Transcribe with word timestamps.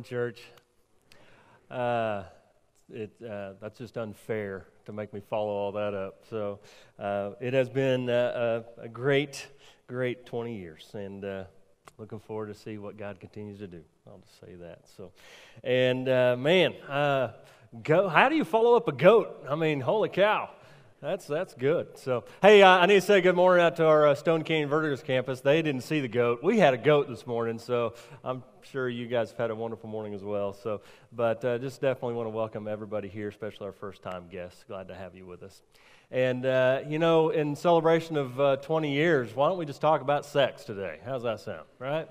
Morning, 0.00 0.08
church. 0.08 0.40
Uh, 1.70 2.22
it, 2.90 3.12
uh, 3.22 3.52
that's 3.60 3.76
just 3.76 3.98
unfair 3.98 4.64
to 4.86 4.92
make 4.94 5.12
me 5.12 5.20
follow 5.20 5.50
all 5.50 5.72
that 5.72 5.92
up. 5.92 6.24
So 6.30 6.60
uh, 6.98 7.32
it 7.38 7.52
has 7.52 7.68
been 7.68 8.08
a, 8.08 8.64
a, 8.78 8.88
great, 8.88 9.46
great 9.88 10.24
20 10.24 10.56
years, 10.56 10.88
and 10.94 11.22
uh, 11.22 11.44
looking 11.98 12.18
forward 12.18 12.46
to 12.46 12.54
see 12.54 12.78
what 12.78 12.96
God 12.96 13.20
continues 13.20 13.58
to 13.58 13.66
do. 13.66 13.82
I'll 14.06 14.20
just 14.20 14.40
say 14.40 14.54
that. 14.54 14.88
So, 14.96 15.12
and 15.62 16.08
uh, 16.08 16.34
man, 16.38 16.72
uh, 16.88 17.32
go, 17.82 18.08
how 18.08 18.30
do 18.30 18.36
you 18.36 18.44
follow 18.46 18.76
up 18.76 18.88
a 18.88 18.92
goat? 18.92 19.44
I 19.50 19.54
mean, 19.54 19.82
holy 19.82 20.08
cow! 20.08 20.48
That's 21.02 21.26
that's 21.26 21.54
good. 21.54 21.96
So, 21.96 22.24
hey, 22.42 22.62
uh, 22.62 22.68
I 22.68 22.84
need 22.84 22.96
to 22.96 23.00
say 23.00 23.22
good 23.22 23.34
morning 23.34 23.64
out 23.64 23.76
to 23.76 23.86
our 23.86 24.08
uh, 24.08 24.14
Stone 24.14 24.44
Canyon 24.44 24.68
Verticals 24.68 25.02
campus. 25.02 25.40
They 25.40 25.62
didn't 25.62 25.80
see 25.80 26.00
the 26.00 26.08
goat. 26.08 26.42
We 26.42 26.58
had 26.58 26.74
a 26.74 26.76
goat 26.76 27.08
this 27.08 27.26
morning, 27.26 27.58
so 27.58 27.94
I'm 28.22 28.42
sure 28.70 28.86
you 28.86 29.06
guys 29.06 29.30
have 29.30 29.38
had 29.38 29.50
a 29.50 29.54
wonderful 29.54 29.88
morning 29.88 30.12
as 30.12 30.22
well. 30.22 30.52
So, 30.52 30.82
but 31.10 31.42
uh, 31.42 31.56
just 31.56 31.80
definitely 31.80 32.16
want 32.16 32.26
to 32.26 32.36
welcome 32.36 32.68
everybody 32.68 33.08
here, 33.08 33.28
especially 33.28 33.64
our 33.68 33.72
first 33.72 34.02
time 34.02 34.24
guests. 34.30 34.62
Glad 34.68 34.88
to 34.88 34.94
have 34.94 35.14
you 35.14 35.24
with 35.24 35.42
us. 35.42 35.62
And 36.10 36.44
uh, 36.44 36.80
you 36.86 36.98
know, 36.98 37.30
in 37.30 37.56
celebration 37.56 38.18
of 38.18 38.38
uh, 38.38 38.56
20 38.56 38.92
years, 38.92 39.34
why 39.34 39.48
don't 39.48 39.56
we 39.56 39.64
just 39.64 39.80
talk 39.80 40.02
about 40.02 40.26
sex 40.26 40.64
today? 40.64 40.98
How's 41.06 41.22
that 41.22 41.40
sound? 41.40 41.64
Right? 41.78 42.10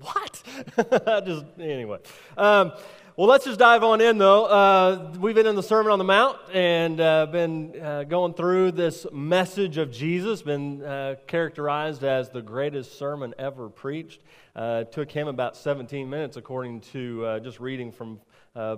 What? 0.00 0.42
just 1.24 1.44
anyway. 1.60 1.98
Um, 2.36 2.72
well, 3.14 3.28
let's 3.28 3.44
just 3.44 3.58
dive 3.58 3.82
on 3.82 4.00
in, 4.00 4.16
though. 4.16 4.46
Uh, 4.46 5.12
we've 5.20 5.34
been 5.34 5.46
in 5.46 5.54
the 5.54 5.62
Sermon 5.62 5.92
on 5.92 5.98
the 5.98 6.04
Mount 6.04 6.38
and 6.54 6.98
uh, 6.98 7.26
been 7.26 7.78
uh, 7.78 8.04
going 8.04 8.32
through 8.32 8.72
this 8.72 9.06
message 9.12 9.76
of 9.76 9.92
Jesus, 9.92 10.40
been 10.40 10.82
uh, 10.82 11.16
characterized 11.26 12.04
as 12.04 12.30
the 12.30 12.40
greatest 12.40 12.98
sermon 12.98 13.34
ever 13.38 13.68
preached. 13.68 14.22
Uh, 14.56 14.84
took 14.84 15.10
him 15.12 15.28
about 15.28 15.58
17 15.58 16.08
minutes, 16.08 16.38
according 16.38 16.80
to 16.80 17.22
uh, 17.26 17.40
just 17.40 17.60
reading 17.60 17.92
from 17.92 18.18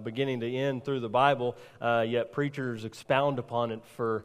beginning 0.02 0.40
to 0.40 0.52
end 0.52 0.84
through 0.84 1.00
the 1.00 1.08
Bible, 1.08 1.56
yet 1.80 2.32
preachers 2.32 2.84
expound 2.84 3.38
upon 3.38 3.70
it 3.70 3.84
for 3.96 4.24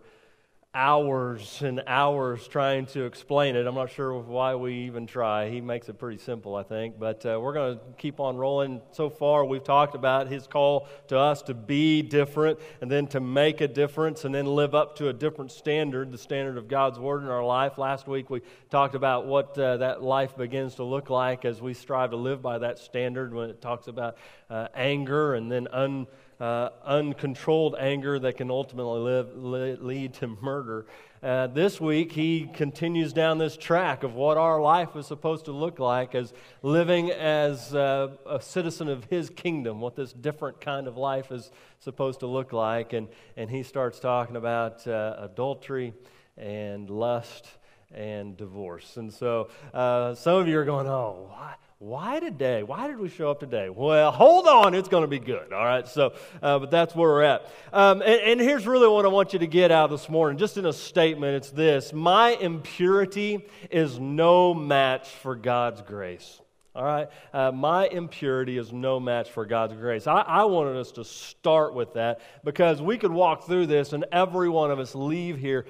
hours 0.79 1.61
and 1.61 1.83
hours 1.87 2.47
trying 2.47 2.85
to 2.85 3.03
explain 3.03 3.57
it. 3.57 3.67
I'm 3.67 3.75
not 3.75 3.91
sure 3.91 4.17
why 4.17 4.55
we 4.55 4.73
even 4.85 5.05
try. 5.05 5.49
He 5.49 5.59
makes 5.59 5.89
it 5.89 5.99
pretty 5.99 6.19
simple, 6.19 6.55
I 6.55 6.63
think. 6.63 6.97
But 6.97 7.25
uh, 7.25 7.37
we're 7.37 7.51
going 7.51 7.77
to 7.77 7.83
keep 7.97 8.21
on 8.21 8.37
rolling. 8.37 8.81
So 8.93 9.09
far, 9.09 9.43
we've 9.43 9.63
talked 9.63 9.93
about 9.93 10.29
his 10.29 10.47
call 10.47 10.87
to 11.09 11.19
us 11.19 11.41
to 11.43 11.53
be 11.53 12.01
different 12.01 12.59
and 12.79 12.89
then 12.89 13.07
to 13.07 13.19
make 13.19 13.59
a 13.59 13.67
difference 13.67 14.23
and 14.23 14.33
then 14.33 14.45
live 14.45 14.73
up 14.73 14.95
to 14.99 15.09
a 15.09 15.13
different 15.13 15.51
standard, 15.51 16.13
the 16.13 16.17
standard 16.17 16.57
of 16.57 16.69
God's 16.69 16.97
Word 16.97 17.23
in 17.23 17.27
our 17.27 17.43
life. 17.43 17.77
Last 17.77 18.07
week, 18.07 18.29
we 18.29 18.41
talked 18.69 18.95
about 18.95 19.25
what 19.25 19.59
uh, 19.59 19.75
that 19.77 20.01
life 20.01 20.37
begins 20.37 20.75
to 20.75 20.85
look 20.85 21.09
like 21.09 21.43
as 21.43 21.61
we 21.61 21.73
strive 21.73 22.11
to 22.11 22.15
live 22.15 22.41
by 22.41 22.57
that 22.57 22.79
standard 22.79 23.33
when 23.33 23.49
it 23.49 23.61
talks 23.61 23.87
about 23.87 24.15
uh, 24.49 24.69
anger 24.73 25.35
and 25.35 25.51
then 25.51 25.67
un 25.73 26.07
uh, 26.39 26.69
uncontrolled 26.85 27.75
anger 27.77 28.17
that 28.19 28.37
can 28.37 28.49
ultimately 28.49 28.99
live, 28.99 29.35
lead 29.81 30.13
to 30.15 30.27
murder. 30.27 30.85
Uh, 31.21 31.47
this 31.47 31.81
week, 31.81 32.13
he 32.13 32.49
continues 32.53 33.11
down 33.11 33.37
this 33.37 33.57
track 33.57 34.03
of 34.03 34.13
what 34.13 34.37
our 34.37 34.61
life 34.61 34.95
is 34.95 35.05
supposed 35.05 35.43
to 35.45 35.51
look 35.51 35.77
like 35.77 36.15
as 36.15 36.33
living 36.61 37.11
as 37.11 37.75
uh, 37.75 38.07
a 38.25 38.39
citizen 38.41 38.87
of 38.87 39.03
his 39.05 39.29
kingdom, 39.29 39.81
what 39.81 39.97
this 39.97 40.13
different 40.13 40.61
kind 40.61 40.87
of 40.87 40.95
life 40.95 41.29
is 41.29 41.51
supposed 41.79 42.21
to 42.21 42.27
look 42.27 42.53
like. 42.53 42.93
And, 42.93 43.09
and 43.35 43.49
he 43.49 43.63
starts 43.63 43.99
talking 43.99 44.37
about 44.37 44.87
uh, 44.87 45.17
adultery 45.19 45.93
and 46.37 46.89
lust 46.89 47.49
and 47.93 48.37
divorce. 48.37 48.95
And 48.95 49.11
so 49.11 49.49
uh, 49.73 50.15
some 50.15 50.37
of 50.37 50.47
you 50.47 50.57
are 50.57 50.65
going, 50.65 50.87
oh? 50.87 51.31
Why 51.81 52.19
today? 52.19 52.61
Why 52.61 52.87
did 52.87 52.99
we 52.99 53.07
show 53.07 53.31
up 53.31 53.39
today? 53.39 53.69
Well, 53.69 54.11
hold 54.11 54.47
on, 54.47 54.73
it's 54.73 54.89
going 54.89 55.03
to 55.03 55.07
be 55.07 55.17
good. 55.17 55.53
All 55.53 55.63
right, 55.63 55.87
so, 55.87 56.11
uh, 56.41 56.59
but 56.59 56.69
that's 56.71 56.93
where 56.93 57.09
we're 57.09 57.23
at. 57.23 57.49
Um, 57.71 58.01
and, 58.01 58.19
and, 58.21 58.41
here's 58.41 58.67
really 58.67 58.89
what 58.89 59.05
I 59.05 59.07
want 59.07 59.31
you 59.31 59.39
to 59.39 59.47
get 59.47 59.71
out 59.71 59.89
this 59.89 60.09
morning, 60.09 60.37
just 60.37 60.57
in 60.57 60.65
a 60.65 60.73
statement 60.73 61.37
it's 61.37 61.51
this 61.51 61.93
My 61.93 62.31
impurity 62.31 63.47
is 63.71 63.97
no 63.97 64.53
match 64.53 65.07
for 65.07 65.37
God's 65.37 65.81
grace. 65.81 66.41
All 66.75 66.83
right, 66.83 67.07
uh, 67.31 67.53
my 67.53 67.87
impurity 67.87 68.57
is 68.57 68.73
no 68.73 68.99
match 68.99 69.31
for 69.31 69.45
God's 69.45 69.75
grace. 69.75 70.05
I, 70.05 70.19
I 70.19 70.43
wanted 70.43 70.75
us 70.75 70.91
to 70.93 71.05
start 71.05 71.73
with 71.73 71.93
that 71.93 72.19
because 72.43 72.81
we 72.81 72.97
could 72.97 73.11
walk 73.11 73.45
through 73.45 73.67
this 73.67 73.93
and 73.93 74.05
every 74.11 74.49
one 74.49 74.69
of 74.69 74.79
us 74.79 74.95
leave 74.95 75.37
here 75.37 75.65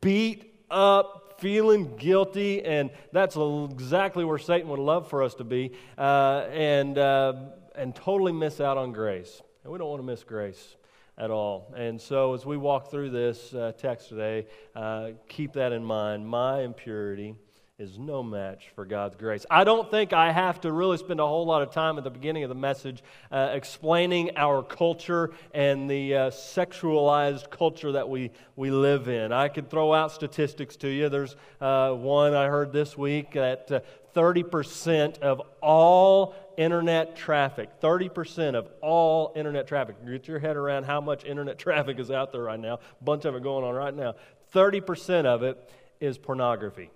beat 0.00 0.52
up 0.72 1.21
feeling 1.42 1.96
guilty, 1.96 2.64
and 2.64 2.88
that's 3.10 3.36
exactly 3.36 4.24
where 4.24 4.38
Satan 4.38 4.68
would 4.68 4.78
love 4.78 5.08
for 5.10 5.24
us 5.24 5.34
to 5.34 5.44
be, 5.44 5.72
uh, 5.98 6.46
and, 6.52 6.96
uh, 6.96 7.32
and 7.74 7.96
totally 7.96 8.30
miss 8.30 8.60
out 8.60 8.78
on 8.78 8.92
grace. 8.92 9.42
And 9.64 9.72
we 9.72 9.78
don't 9.78 9.88
want 9.88 9.98
to 9.98 10.06
miss 10.06 10.22
grace 10.22 10.76
at 11.18 11.32
all. 11.32 11.74
And 11.76 12.00
so, 12.00 12.32
as 12.34 12.46
we 12.46 12.56
walk 12.56 12.92
through 12.92 13.10
this 13.10 13.52
uh, 13.54 13.72
text 13.76 14.08
today, 14.08 14.46
uh, 14.76 15.10
keep 15.28 15.52
that 15.54 15.72
in 15.72 15.84
mind. 15.84 16.24
My 16.24 16.62
impurity 16.62 17.34
is 17.82 17.98
no 17.98 18.22
match 18.22 18.70
for 18.76 18.84
God's 18.84 19.16
grace. 19.16 19.44
I 19.50 19.64
don't 19.64 19.90
think 19.90 20.12
I 20.12 20.30
have 20.30 20.60
to 20.60 20.70
really 20.70 20.98
spend 20.98 21.18
a 21.18 21.26
whole 21.26 21.44
lot 21.44 21.62
of 21.62 21.72
time 21.72 21.98
at 21.98 22.04
the 22.04 22.10
beginning 22.10 22.44
of 22.44 22.48
the 22.48 22.54
message 22.54 23.02
uh, 23.32 23.50
explaining 23.52 24.36
our 24.36 24.62
culture 24.62 25.32
and 25.52 25.90
the 25.90 26.14
uh, 26.14 26.30
sexualized 26.30 27.50
culture 27.50 27.90
that 27.90 28.08
we, 28.08 28.30
we 28.54 28.70
live 28.70 29.08
in. 29.08 29.32
I 29.32 29.48
could 29.48 29.68
throw 29.68 29.92
out 29.92 30.12
statistics 30.12 30.76
to 30.76 30.88
you. 30.88 31.08
There's 31.08 31.34
uh, 31.60 31.90
one 31.90 32.34
I 32.34 32.46
heard 32.46 32.72
this 32.72 32.96
week 32.96 33.32
that 33.32 33.84
30% 34.14 35.20
uh, 35.20 35.26
of 35.26 35.42
all 35.60 36.36
internet 36.56 37.16
traffic, 37.16 37.80
30% 37.80 38.54
of 38.54 38.68
all 38.80 39.32
internet 39.34 39.66
traffic, 39.66 39.96
get 40.06 40.28
your 40.28 40.38
head 40.38 40.56
around 40.56 40.84
how 40.84 41.00
much 41.00 41.24
internet 41.24 41.58
traffic 41.66 41.98
is 41.98 42.12
out 42.12 42.30
there 42.30 42.42
right 42.42 42.60
now, 42.60 42.74
a 42.74 43.04
bunch 43.04 43.24
of 43.24 43.34
it 43.34 43.42
going 43.42 43.64
on 43.64 43.74
right 43.74 43.94
now. 43.94 44.14
30% 44.54 45.24
of 45.24 45.42
it 45.42 45.68
is 46.00 46.16
pornography. 46.16 46.92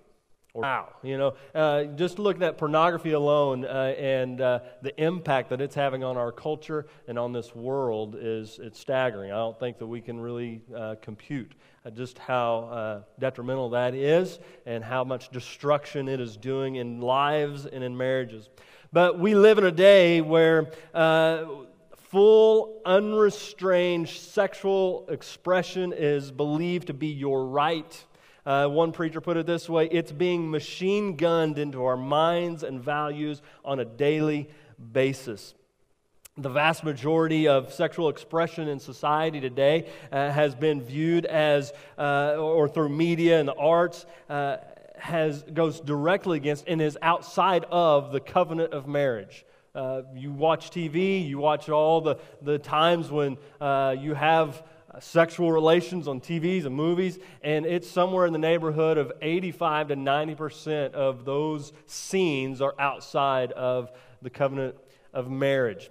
Wow. 0.61 0.95
You 1.03 1.17
know, 1.17 1.33
uh, 1.53 1.83
just 1.83 2.19
looking 2.19 2.43
at 2.43 2.57
pornography 2.57 3.11
alone 3.11 3.65
uh, 3.65 3.93
and 3.97 4.41
uh, 4.41 4.59
the 4.81 4.99
impact 5.01 5.49
that 5.49 5.61
it's 5.61 5.75
having 5.75 6.03
on 6.03 6.17
our 6.17 6.31
culture 6.31 6.87
and 7.07 7.19
on 7.19 7.31
this 7.31 7.55
world 7.55 8.15
is 8.19 8.59
it's 8.61 8.79
staggering. 8.79 9.31
I 9.31 9.35
don't 9.35 9.59
think 9.59 9.77
that 9.77 9.87
we 9.87 10.01
can 10.01 10.19
really 10.19 10.61
uh, 10.75 10.95
compute 11.01 11.53
uh, 11.85 11.91
just 11.91 12.17
how 12.17 12.59
uh, 12.71 13.01
detrimental 13.19 13.69
that 13.71 13.93
is 13.93 14.39
and 14.65 14.83
how 14.83 15.03
much 15.03 15.29
destruction 15.29 16.07
it 16.07 16.19
is 16.19 16.37
doing 16.37 16.75
in 16.75 17.01
lives 17.01 17.65
and 17.65 17.83
in 17.83 17.95
marriages. 17.95 18.49
But 18.91 19.19
we 19.19 19.35
live 19.35 19.57
in 19.57 19.65
a 19.65 19.71
day 19.71 20.21
where 20.21 20.71
full, 22.09 22.81
unrestrained 22.85 24.07
sexual 24.07 25.05
expression 25.09 25.93
is 25.93 26.31
believed 26.31 26.87
to 26.87 26.93
be 26.93 27.07
your 27.07 27.45
right 27.45 28.05
uh, 28.47 28.65
one 28.65 28.93
preacher 28.93 29.19
put 29.19 29.35
it 29.35 29.45
this 29.45 29.67
way 29.67 29.87
it's 29.87 30.11
being 30.11 30.49
machine 30.49 31.17
gunned 31.17 31.59
into 31.59 31.83
our 31.83 31.97
minds 31.97 32.63
and 32.63 32.81
values 32.81 33.41
on 33.65 33.79
a 33.79 33.85
daily 33.85 34.49
basis. 34.93 35.53
The 36.37 36.49
vast 36.49 36.83
majority 36.83 37.47
of 37.47 37.73
sexual 37.73 38.09
expression 38.09 38.69
in 38.69 38.79
society 38.79 39.41
today 39.41 39.89
uh, 40.11 40.31
has 40.31 40.55
been 40.55 40.81
viewed 40.81 41.25
as, 41.25 41.73
uh, 41.97 42.35
or 42.37 42.69
through 42.69 42.89
media 42.89 43.39
and 43.39 43.49
the 43.49 43.55
arts, 43.55 44.05
uh, 44.29 44.57
has, 44.97 45.43
goes 45.43 45.81
directly 45.81 46.37
against 46.37 46.65
and 46.67 46.81
is 46.81 46.97
outside 47.01 47.65
of 47.65 48.11
the 48.11 48.19
covenant 48.19 48.71
of 48.71 48.87
marriage. 48.87 49.45
Uh, 49.75 50.03
you 50.15 50.31
watch 50.31 50.71
TV, 50.71 51.27
you 51.27 51.37
watch 51.37 51.69
all 51.69 52.01
the, 52.01 52.15
the 52.41 52.57
times 52.57 53.11
when 53.11 53.37
uh, 53.59 53.95
you 53.99 54.13
have 54.13 54.63
sexual 54.99 55.51
relations 55.51 56.07
on 56.07 56.19
TVs 56.19 56.65
and 56.65 56.75
movies, 56.75 57.19
and 57.41 57.65
it's 57.65 57.89
somewhere 57.89 58.25
in 58.25 58.33
the 58.33 58.39
neighborhood 58.39 58.97
of 58.97 59.11
85 59.21 59.89
to 59.89 59.95
90% 59.95 60.93
of 60.93 61.25
those 61.25 61.73
scenes 61.85 62.61
are 62.61 62.73
outside 62.79 63.51
of 63.51 63.91
the 64.21 64.29
covenant 64.29 64.75
of 65.13 65.29
marriage. 65.29 65.89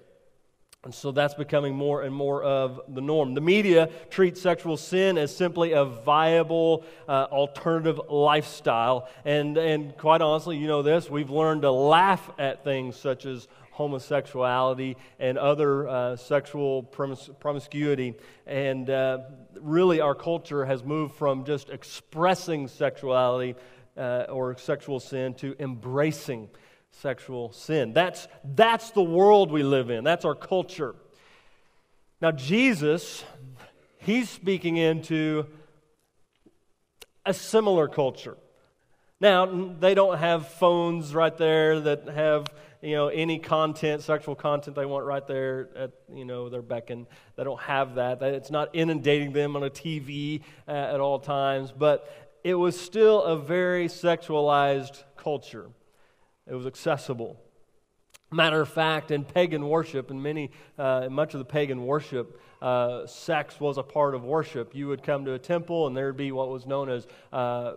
And 0.86 0.94
so 0.94 1.10
that's 1.10 1.34
becoming 1.34 1.74
more 1.74 2.02
and 2.02 2.14
more 2.14 2.44
of 2.44 2.80
the 2.86 3.00
norm. 3.00 3.34
The 3.34 3.40
media 3.40 3.90
treats 4.08 4.40
sexual 4.40 4.76
sin 4.76 5.18
as 5.18 5.34
simply 5.34 5.72
a 5.72 5.84
viable 5.84 6.84
uh, 7.08 7.26
alternative 7.32 8.00
lifestyle. 8.08 9.08
And, 9.24 9.56
and 9.56 9.96
quite 9.98 10.22
honestly, 10.22 10.56
you 10.58 10.68
know 10.68 10.82
this, 10.82 11.10
we've 11.10 11.28
learned 11.28 11.62
to 11.62 11.72
laugh 11.72 12.30
at 12.38 12.62
things 12.62 12.94
such 12.94 13.26
as 13.26 13.48
homosexuality 13.76 14.96
and 15.18 15.36
other 15.36 15.86
uh, 15.86 16.16
sexual 16.16 16.82
promis- 16.82 17.28
promiscuity. 17.38 18.14
And 18.46 18.88
uh, 18.88 19.18
really, 19.60 20.00
our 20.00 20.14
culture 20.14 20.64
has 20.64 20.82
moved 20.82 21.14
from 21.14 21.44
just 21.44 21.68
expressing 21.68 22.68
sexuality 22.68 23.54
uh, 23.96 24.24
or 24.30 24.56
sexual 24.56 24.98
sin 24.98 25.34
to 25.34 25.54
embracing 25.58 26.48
sexual 26.90 27.52
sin. 27.52 27.92
That's, 27.92 28.28
that's 28.42 28.92
the 28.92 29.02
world 29.02 29.52
we 29.52 29.62
live 29.62 29.90
in, 29.90 30.04
that's 30.04 30.24
our 30.24 30.34
culture. 30.34 30.94
Now, 32.22 32.32
Jesus, 32.32 33.24
he's 33.98 34.30
speaking 34.30 34.78
into 34.78 35.46
a 37.26 37.34
similar 37.34 37.88
culture. 37.88 38.38
Now, 39.20 39.74
they 39.80 39.94
don't 39.94 40.18
have 40.18 40.48
phones 40.48 41.14
right 41.14 41.36
there 41.36 41.80
that 41.80 42.08
have 42.08 42.46
you 42.86 42.94
know, 42.94 43.08
any 43.08 43.40
content, 43.40 44.00
sexual 44.00 44.36
content 44.36 44.76
they 44.76 44.86
want 44.86 45.04
right 45.04 45.26
there 45.26 45.70
at, 45.74 45.90
you 46.14 46.24
know, 46.24 46.48
their 46.48 46.62
beckon. 46.62 47.08
They 47.34 47.42
don't 47.42 47.60
have 47.62 47.96
that. 47.96 48.22
It's 48.22 48.52
not 48.52 48.76
inundating 48.76 49.32
them 49.32 49.56
on 49.56 49.64
a 49.64 49.70
TV 49.70 50.42
uh, 50.68 50.70
at 50.70 51.00
all 51.00 51.18
times, 51.18 51.72
but 51.76 52.08
it 52.44 52.54
was 52.54 52.78
still 52.78 53.24
a 53.24 53.36
very 53.36 53.88
sexualized 53.88 55.02
culture. 55.16 55.68
It 56.46 56.54
was 56.54 56.64
accessible. 56.64 57.40
Matter 58.30 58.60
of 58.60 58.68
fact, 58.68 59.10
in 59.10 59.24
pagan 59.24 59.68
worship, 59.68 60.12
in 60.12 60.22
many, 60.22 60.52
uh, 60.78 61.08
much 61.10 61.34
of 61.34 61.38
the 61.38 61.44
pagan 61.44 61.84
worship, 61.86 62.40
uh, 62.62 63.04
sex 63.08 63.58
was 63.58 63.78
a 63.78 63.82
part 63.82 64.14
of 64.14 64.22
worship. 64.22 64.76
You 64.76 64.86
would 64.86 65.02
come 65.02 65.24
to 65.24 65.32
a 65.32 65.40
temple, 65.40 65.88
and 65.88 65.96
there 65.96 66.06
would 66.06 66.16
be 66.16 66.30
what 66.30 66.50
was 66.50 66.66
known 66.66 66.88
as 66.88 67.08
uh, 67.32 67.72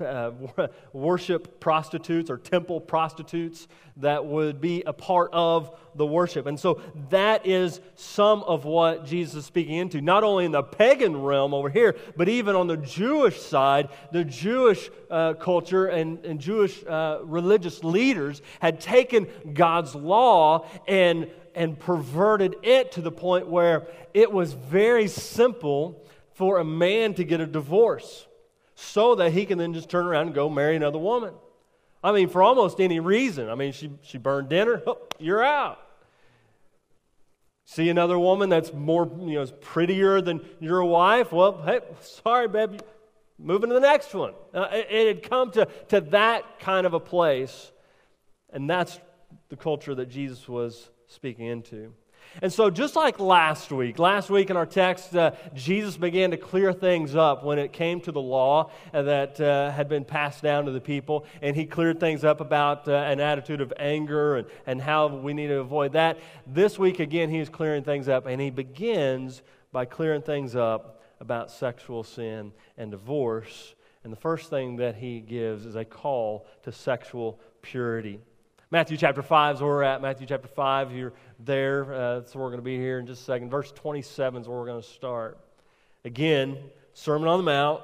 uh 0.00 0.32
worship 0.92 1.60
prostitutes 1.60 2.30
or 2.30 2.38
temple 2.38 2.80
prostitutes 2.80 3.68
that 3.96 4.24
would 4.24 4.60
be 4.60 4.82
a 4.82 4.92
part 4.92 5.30
of 5.32 5.76
the 5.94 6.04
worship. 6.04 6.46
And 6.46 6.58
so 6.58 6.80
that 7.10 7.46
is 7.46 7.80
some 7.94 8.42
of 8.42 8.64
what 8.64 9.06
Jesus 9.06 9.36
is 9.36 9.44
speaking 9.46 9.76
into, 9.76 10.00
not 10.00 10.24
only 10.24 10.44
in 10.44 10.52
the 10.52 10.62
pagan 10.62 11.22
realm 11.22 11.54
over 11.54 11.68
here, 11.68 11.94
but 12.16 12.28
even 12.28 12.56
on 12.56 12.66
the 12.66 12.76
Jewish 12.76 13.40
side. 13.40 13.88
The 14.10 14.24
Jewish 14.24 14.90
uh, 15.10 15.34
culture 15.34 15.86
and, 15.86 16.24
and 16.24 16.40
Jewish 16.40 16.84
uh, 16.84 17.20
religious 17.22 17.84
leaders 17.84 18.42
had 18.60 18.80
taken 18.80 19.28
God's 19.52 19.94
law 19.94 20.66
and, 20.88 21.30
and 21.54 21.78
perverted 21.78 22.56
it 22.62 22.92
to 22.92 23.00
the 23.00 23.12
point 23.12 23.46
where 23.46 23.86
it 24.12 24.32
was 24.32 24.52
very 24.54 25.06
simple 25.06 26.04
for 26.32 26.58
a 26.58 26.64
man 26.64 27.14
to 27.14 27.22
get 27.22 27.40
a 27.40 27.46
divorce 27.46 28.26
so 28.74 29.14
that 29.16 29.32
he 29.32 29.46
can 29.46 29.58
then 29.58 29.74
just 29.74 29.88
turn 29.88 30.06
around 30.06 30.26
and 30.26 30.34
go 30.34 30.48
marry 30.48 30.76
another 30.76 30.98
woman. 30.98 31.34
I 32.02 32.12
mean, 32.12 32.28
for 32.28 32.42
almost 32.42 32.80
any 32.80 33.00
reason. 33.00 33.48
I 33.48 33.54
mean, 33.54 33.72
she, 33.72 33.90
she 34.02 34.18
burned 34.18 34.48
dinner, 34.48 34.82
oh, 34.86 34.98
you're 35.18 35.42
out. 35.42 35.80
See 37.66 37.88
another 37.88 38.18
woman 38.18 38.50
that's 38.50 38.74
more, 38.74 39.10
you 39.20 39.38
know, 39.38 39.46
prettier 39.46 40.20
than 40.20 40.42
your 40.60 40.84
wife? 40.84 41.32
Well, 41.32 41.62
hey, 41.64 41.80
sorry, 42.00 42.46
baby, 42.46 42.78
moving 43.38 43.70
to 43.70 43.74
the 43.74 43.80
next 43.80 44.12
one. 44.12 44.34
Uh, 44.52 44.68
it, 44.70 44.86
it 44.90 45.06
had 45.06 45.22
come 45.22 45.50
to, 45.52 45.66
to 45.88 46.02
that 46.02 46.60
kind 46.60 46.86
of 46.86 46.92
a 46.92 47.00
place, 47.00 47.72
and 48.52 48.68
that's 48.68 49.00
the 49.48 49.56
culture 49.56 49.94
that 49.94 50.10
Jesus 50.10 50.46
was 50.46 50.90
speaking 51.06 51.46
into. 51.46 51.94
And 52.42 52.52
so, 52.52 52.70
just 52.70 52.96
like 52.96 53.20
last 53.20 53.70
week, 53.70 53.98
last 53.98 54.28
week 54.30 54.50
in 54.50 54.56
our 54.56 54.66
text, 54.66 55.14
uh, 55.14 55.32
Jesus 55.54 55.96
began 55.96 56.30
to 56.32 56.36
clear 56.36 56.72
things 56.72 57.14
up 57.14 57.44
when 57.44 57.58
it 57.58 57.72
came 57.72 58.00
to 58.02 58.12
the 58.12 58.20
law 58.20 58.70
uh, 58.92 59.02
that 59.02 59.40
uh, 59.40 59.70
had 59.70 59.88
been 59.88 60.04
passed 60.04 60.42
down 60.42 60.64
to 60.64 60.72
the 60.72 60.80
people. 60.80 61.24
And 61.42 61.54
he 61.54 61.64
cleared 61.64 62.00
things 62.00 62.24
up 62.24 62.40
about 62.40 62.88
uh, 62.88 62.92
an 62.92 63.20
attitude 63.20 63.60
of 63.60 63.72
anger 63.78 64.36
and, 64.36 64.48
and 64.66 64.80
how 64.80 65.06
we 65.06 65.32
need 65.32 65.48
to 65.48 65.60
avoid 65.60 65.92
that. 65.92 66.18
This 66.46 66.78
week, 66.78 66.98
again, 66.98 67.30
he 67.30 67.38
is 67.38 67.48
clearing 67.48 67.84
things 67.84 68.08
up, 68.08 68.26
and 68.26 68.40
he 68.40 68.50
begins 68.50 69.42
by 69.72 69.84
clearing 69.84 70.22
things 70.22 70.56
up 70.56 71.02
about 71.20 71.50
sexual 71.50 72.02
sin 72.02 72.52
and 72.76 72.90
divorce. 72.90 73.74
And 74.02 74.12
the 74.12 74.16
first 74.16 74.50
thing 74.50 74.76
that 74.76 74.96
he 74.96 75.20
gives 75.20 75.64
is 75.64 75.76
a 75.76 75.84
call 75.84 76.46
to 76.64 76.72
sexual 76.72 77.40
purity. 77.62 78.20
Matthew 78.70 78.96
chapter 78.96 79.22
5 79.22 79.56
is 79.56 79.60
where 79.60 79.70
we're 79.70 79.82
at. 79.82 80.00
Matthew 80.00 80.26
chapter 80.26 80.48
5, 80.48 80.92
you're 80.92 81.12
there. 81.38 81.92
Uh, 81.92 82.20
that's 82.20 82.34
where 82.34 82.44
we're 82.44 82.50
going 82.50 82.60
to 82.60 82.64
be 82.64 82.76
here 82.76 82.98
in 82.98 83.06
just 83.06 83.22
a 83.22 83.24
second. 83.24 83.50
Verse 83.50 83.70
27 83.72 84.42
is 84.42 84.48
where 84.48 84.58
we're 84.58 84.66
going 84.66 84.80
to 84.80 84.88
start. 84.88 85.38
Again, 86.04 86.58
Sermon 86.94 87.28
on 87.28 87.38
the 87.38 87.44
Mount. 87.44 87.82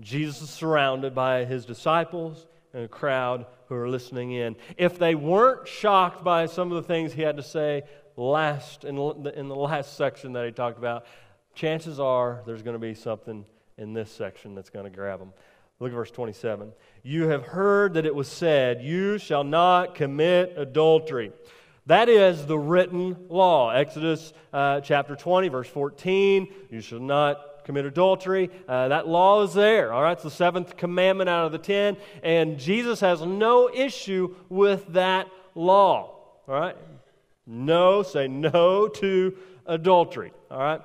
Jesus 0.00 0.42
is 0.42 0.50
surrounded 0.50 1.14
by 1.14 1.44
his 1.44 1.66
disciples 1.66 2.46
and 2.72 2.84
a 2.84 2.88
crowd 2.88 3.46
who 3.68 3.74
are 3.74 3.88
listening 3.88 4.32
in. 4.32 4.54
If 4.76 4.98
they 4.98 5.14
weren't 5.14 5.66
shocked 5.66 6.22
by 6.22 6.46
some 6.46 6.70
of 6.70 6.76
the 6.82 6.86
things 6.86 7.12
he 7.12 7.22
had 7.22 7.36
to 7.36 7.42
say 7.42 7.82
last 8.16 8.84
in 8.84 8.96
the, 8.96 9.32
in 9.36 9.48
the 9.48 9.56
last 9.56 9.96
section 9.96 10.32
that 10.34 10.46
he 10.46 10.52
talked 10.52 10.78
about, 10.78 11.06
chances 11.54 11.98
are 11.98 12.42
there's 12.46 12.62
going 12.62 12.74
to 12.74 12.80
be 12.80 12.94
something 12.94 13.44
in 13.76 13.92
this 13.92 14.10
section 14.10 14.54
that's 14.54 14.70
going 14.70 14.84
to 14.84 14.90
grab 14.90 15.18
them. 15.18 15.32
Look 15.80 15.92
at 15.92 15.94
verse 15.94 16.10
27. 16.10 16.72
You 17.02 17.28
have 17.28 17.44
heard 17.44 17.94
that 17.94 18.04
it 18.04 18.14
was 18.14 18.28
said, 18.28 18.82
You 18.82 19.18
shall 19.18 19.44
not 19.44 19.94
commit 19.94 20.54
adultery. 20.56 21.32
That 21.86 22.08
is 22.08 22.44
the 22.46 22.58
written 22.58 23.16
law. 23.28 23.70
Exodus 23.70 24.32
uh, 24.52 24.80
chapter 24.80 25.16
20, 25.16 25.48
verse 25.48 25.68
14. 25.68 26.52
You 26.70 26.80
shall 26.80 27.00
not 27.00 27.64
commit 27.64 27.86
adultery. 27.86 28.50
Uh, 28.66 28.88
that 28.88 29.06
law 29.06 29.42
is 29.42 29.54
there. 29.54 29.92
All 29.92 30.02
right, 30.02 30.12
it's 30.12 30.22
the 30.22 30.30
seventh 30.30 30.76
commandment 30.76 31.30
out 31.30 31.46
of 31.46 31.52
the 31.52 31.58
ten. 31.58 31.96
And 32.22 32.58
Jesus 32.58 33.00
has 33.00 33.22
no 33.22 33.70
issue 33.72 34.34
with 34.48 34.92
that 34.94 35.28
law. 35.54 36.16
All 36.48 36.60
right? 36.60 36.76
No, 37.46 38.02
say 38.02 38.26
no 38.26 38.88
to 38.88 39.36
adultery. 39.64 40.32
All 40.50 40.58
right? 40.58 40.80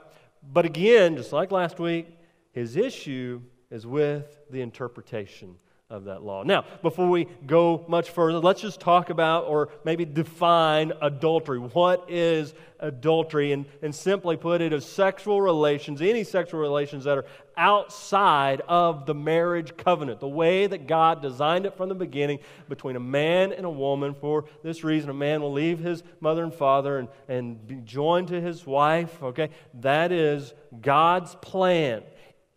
But 0.51 0.65
again, 0.65 1.17
just 1.17 1.33
like 1.33 1.51
last 1.51 1.79
week, 1.79 2.07
his 2.51 2.75
issue 2.75 3.41
is 3.73 3.87
with 3.87 4.39
the 4.51 4.61
interpretation 4.61 5.55
of 5.89 6.05
that 6.05 6.23
law. 6.23 6.43
Now, 6.43 6.63
before 6.83 7.09
we 7.09 7.25
go 7.45 7.83
much 7.87 8.11
further, 8.11 8.37
let's 8.37 8.61
just 8.61 8.79
talk 8.79 9.09
about 9.09 9.45
or 9.45 9.69
maybe 9.83 10.05
define 10.05 10.91
adultery. 11.01 11.57
What 11.57 12.05
is 12.07 12.53
adultery? 12.79 13.51
And, 13.51 13.65
and 13.81 13.93
simply 13.93 14.37
put, 14.37 14.61
it 14.61 14.73
is 14.73 14.85
sexual 14.85 15.41
relations, 15.41 16.03
any 16.03 16.23
sexual 16.23 16.59
relations 16.59 17.03
that 17.05 17.17
are 17.17 17.25
outside 17.57 18.61
of 18.67 19.07
the 19.07 19.15
marriage 19.15 19.75
covenant, 19.75 20.19
the 20.19 20.27
way 20.27 20.67
that 20.67 20.85
God 20.85 21.21
designed 21.21 21.65
it 21.65 21.75
from 21.75 21.89
the 21.89 21.95
beginning 21.95 22.39
between 22.69 22.95
a 22.95 22.99
man 22.99 23.53
and 23.53 23.65
a 23.65 23.71
woman. 23.71 24.13
For 24.13 24.45
this 24.63 24.83
reason, 24.83 25.09
a 25.09 25.15
man 25.15 25.41
will 25.41 25.53
leave 25.53 25.79
his 25.79 26.03
mother 26.19 26.43
and 26.43 26.53
father 26.53 26.99
and, 26.99 27.07
and 27.27 27.67
be 27.67 27.75
joined 27.77 28.27
to 28.27 28.39
his 28.39 28.67
wife. 28.67 29.21
Okay? 29.21 29.49
That 29.75 30.11
is 30.11 30.53
God's 30.79 31.35
plan 31.35 32.03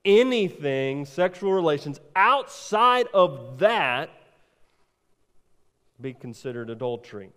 anything, 0.07 1.05
sexual 1.05 1.53
relations, 1.53 2.01
outside 2.15 3.09
of 3.13 3.59
that 3.59 4.09
be 6.01 6.15
considered 6.15 6.71
adultery. 6.71 7.31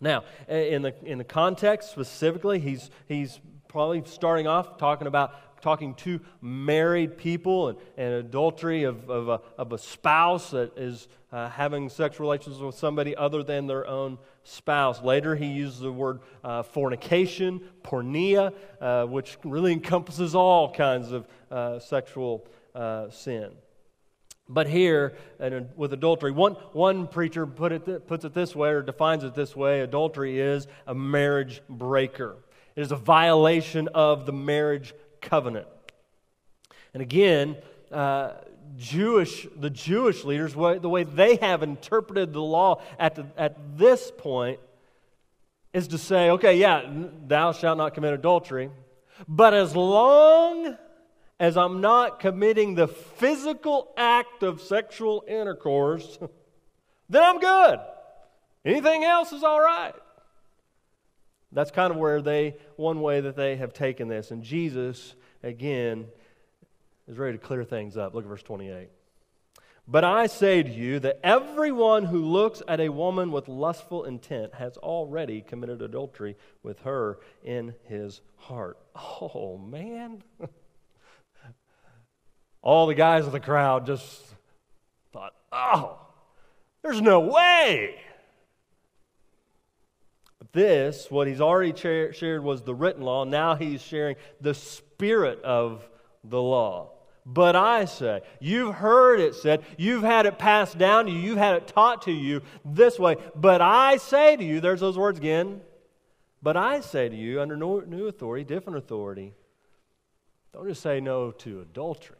Now, 0.00 0.24
in 0.48 0.82
the, 0.82 0.94
in 1.04 1.18
the 1.18 1.24
context 1.24 1.90
specifically, 1.90 2.58
he's, 2.58 2.90
he's 3.06 3.40
probably 3.68 4.02
starting 4.04 4.46
off 4.46 4.78
talking 4.78 5.06
about 5.06 5.62
talking 5.62 5.94
to 5.94 6.20
married 6.40 7.16
people 7.16 7.68
and, 7.68 7.78
and 7.96 8.14
adultery 8.14 8.84
of, 8.84 9.08
of, 9.08 9.28
a, 9.28 9.40
of 9.58 9.72
a 9.72 9.78
spouse 9.78 10.50
that 10.50 10.76
is 10.76 11.08
uh, 11.32 11.48
having 11.48 11.88
sexual 11.88 12.26
relations 12.26 12.58
with 12.58 12.74
somebody 12.74 13.16
other 13.16 13.42
than 13.42 13.66
their 13.66 13.86
own 13.86 14.18
spouse. 14.46 15.02
Later, 15.02 15.34
he 15.34 15.46
uses 15.46 15.80
the 15.80 15.92
word 15.92 16.20
uh, 16.44 16.62
fornication, 16.62 17.60
porneia, 17.82 18.52
uh, 18.80 19.04
which 19.06 19.36
really 19.44 19.72
encompasses 19.72 20.34
all 20.34 20.72
kinds 20.72 21.12
of 21.12 21.26
uh, 21.50 21.78
sexual 21.78 22.46
uh, 22.74 23.10
sin. 23.10 23.50
But 24.48 24.68
here, 24.68 25.16
and 25.40 25.68
with 25.74 25.92
adultery, 25.92 26.30
one, 26.30 26.52
one 26.72 27.08
preacher 27.08 27.46
put 27.46 27.72
it 27.72 28.06
puts 28.06 28.24
it 28.24 28.32
this 28.32 28.54
way 28.54 28.70
or 28.70 28.82
defines 28.82 29.24
it 29.24 29.34
this 29.34 29.56
way 29.56 29.80
adultery 29.80 30.38
is 30.38 30.68
a 30.86 30.94
marriage 30.94 31.62
breaker, 31.68 32.36
it 32.76 32.82
is 32.82 32.92
a 32.92 32.96
violation 32.96 33.88
of 33.88 34.24
the 34.24 34.32
marriage 34.32 34.94
covenant. 35.20 35.66
And 36.94 37.02
again, 37.02 37.56
uh, 37.90 38.34
Jewish, 38.76 39.46
the 39.56 39.70
Jewish 39.70 40.24
leaders, 40.24 40.54
the 40.54 40.88
way 40.88 41.04
they 41.04 41.36
have 41.36 41.62
interpreted 41.62 42.32
the 42.32 42.42
law 42.42 42.82
at, 42.98 43.14
the, 43.14 43.26
at 43.36 43.78
this 43.78 44.12
point 44.16 44.60
is 45.72 45.88
to 45.88 45.98
say, 45.98 46.30
okay, 46.30 46.58
yeah, 46.58 46.82
thou 47.26 47.52
shalt 47.52 47.78
not 47.78 47.94
commit 47.94 48.14
adultery, 48.14 48.70
but 49.28 49.54
as 49.54 49.76
long 49.76 50.76
as 51.38 51.56
I'm 51.56 51.80
not 51.80 52.18
committing 52.20 52.74
the 52.74 52.88
physical 52.88 53.92
act 53.96 54.42
of 54.42 54.62
sexual 54.62 55.24
intercourse, 55.28 56.18
then 57.08 57.22
I'm 57.22 57.38
good. 57.38 57.78
Anything 58.64 59.04
else 59.04 59.32
is 59.32 59.42
all 59.42 59.60
right. 59.60 59.94
That's 61.52 61.70
kind 61.70 61.90
of 61.90 61.98
where 61.98 62.20
they, 62.20 62.56
one 62.76 63.00
way 63.00 63.20
that 63.20 63.36
they 63.36 63.56
have 63.56 63.72
taken 63.72 64.08
this. 64.08 64.30
And 64.30 64.42
Jesus, 64.42 65.14
again, 65.42 66.06
is 67.08 67.18
ready 67.18 67.38
to 67.38 67.44
clear 67.44 67.64
things 67.64 67.96
up. 67.96 68.14
Look 68.14 68.24
at 68.24 68.28
verse 68.28 68.42
28. 68.42 68.88
But 69.88 70.02
I 70.02 70.26
say 70.26 70.64
to 70.64 70.68
you 70.68 70.98
that 71.00 71.20
everyone 71.22 72.04
who 72.04 72.24
looks 72.24 72.60
at 72.66 72.80
a 72.80 72.88
woman 72.88 73.30
with 73.30 73.46
lustful 73.46 74.04
intent 74.04 74.54
has 74.54 74.76
already 74.78 75.42
committed 75.42 75.80
adultery 75.80 76.36
with 76.64 76.80
her 76.80 77.20
in 77.44 77.72
his 77.84 78.20
heart. 78.36 78.78
Oh, 78.96 79.58
man. 79.58 80.24
All 82.62 82.88
the 82.88 82.94
guys 82.94 83.26
in 83.26 83.30
the 83.30 83.38
crowd 83.38 83.86
just 83.86 84.24
thought, 85.12 85.34
oh, 85.52 86.00
there's 86.82 87.00
no 87.00 87.20
way. 87.20 88.00
This, 90.52 91.08
what 91.10 91.28
he's 91.28 91.40
already 91.40 91.74
shared 91.76 92.42
was 92.42 92.62
the 92.62 92.74
written 92.74 93.02
law. 93.02 93.22
Now 93.22 93.54
he's 93.54 93.82
sharing 93.82 94.16
the 94.40 94.54
spirit 94.54 95.40
of 95.42 95.88
the 96.24 96.42
law. 96.42 96.95
But 97.28 97.56
I 97.56 97.86
say, 97.86 98.20
you've 98.38 98.76
heard 98.76 99.18
it 99.18 99.34
said, 99.34 99.64
you've 99.76 100.04
had 100.04 100.26
it 100.26 100.38
passed 100.38 100.78
down 100.78 101.06
to 101.06 101.10
you, 101.10 101.18
you've 101.18 101.38
had 101.38 101.56
it 101.56 101.66
taught 101.66 102.02
to 102.02 102.12
you 102.12 102.42
this 102.64 103.00
way. 103.00 103.16
But 103.34 103.60
I 103.60 103.96
say 103.96 104.36
to 104.36 104.44
you, 104.44 104.60
there's 104.60 104.78
those 104.78 104.96
words 104.96 105.18
again. 105.18 105.60
But 106.40 106.56
I 106.56 106.78
say 106.80 107.08
to 107.08 107.16
you, 107.16 107.40
under 107.40 107.56
new 107.56 108.06
authority, 108.06 108.44
different 108.44 108.78
authority, 108.78 109.34
don't 110.52 110.68
just 110.68 110.82
say 110.82 111.00
no 111.00 111.32
to 111.32 111.60
adultery, 111.60 112.16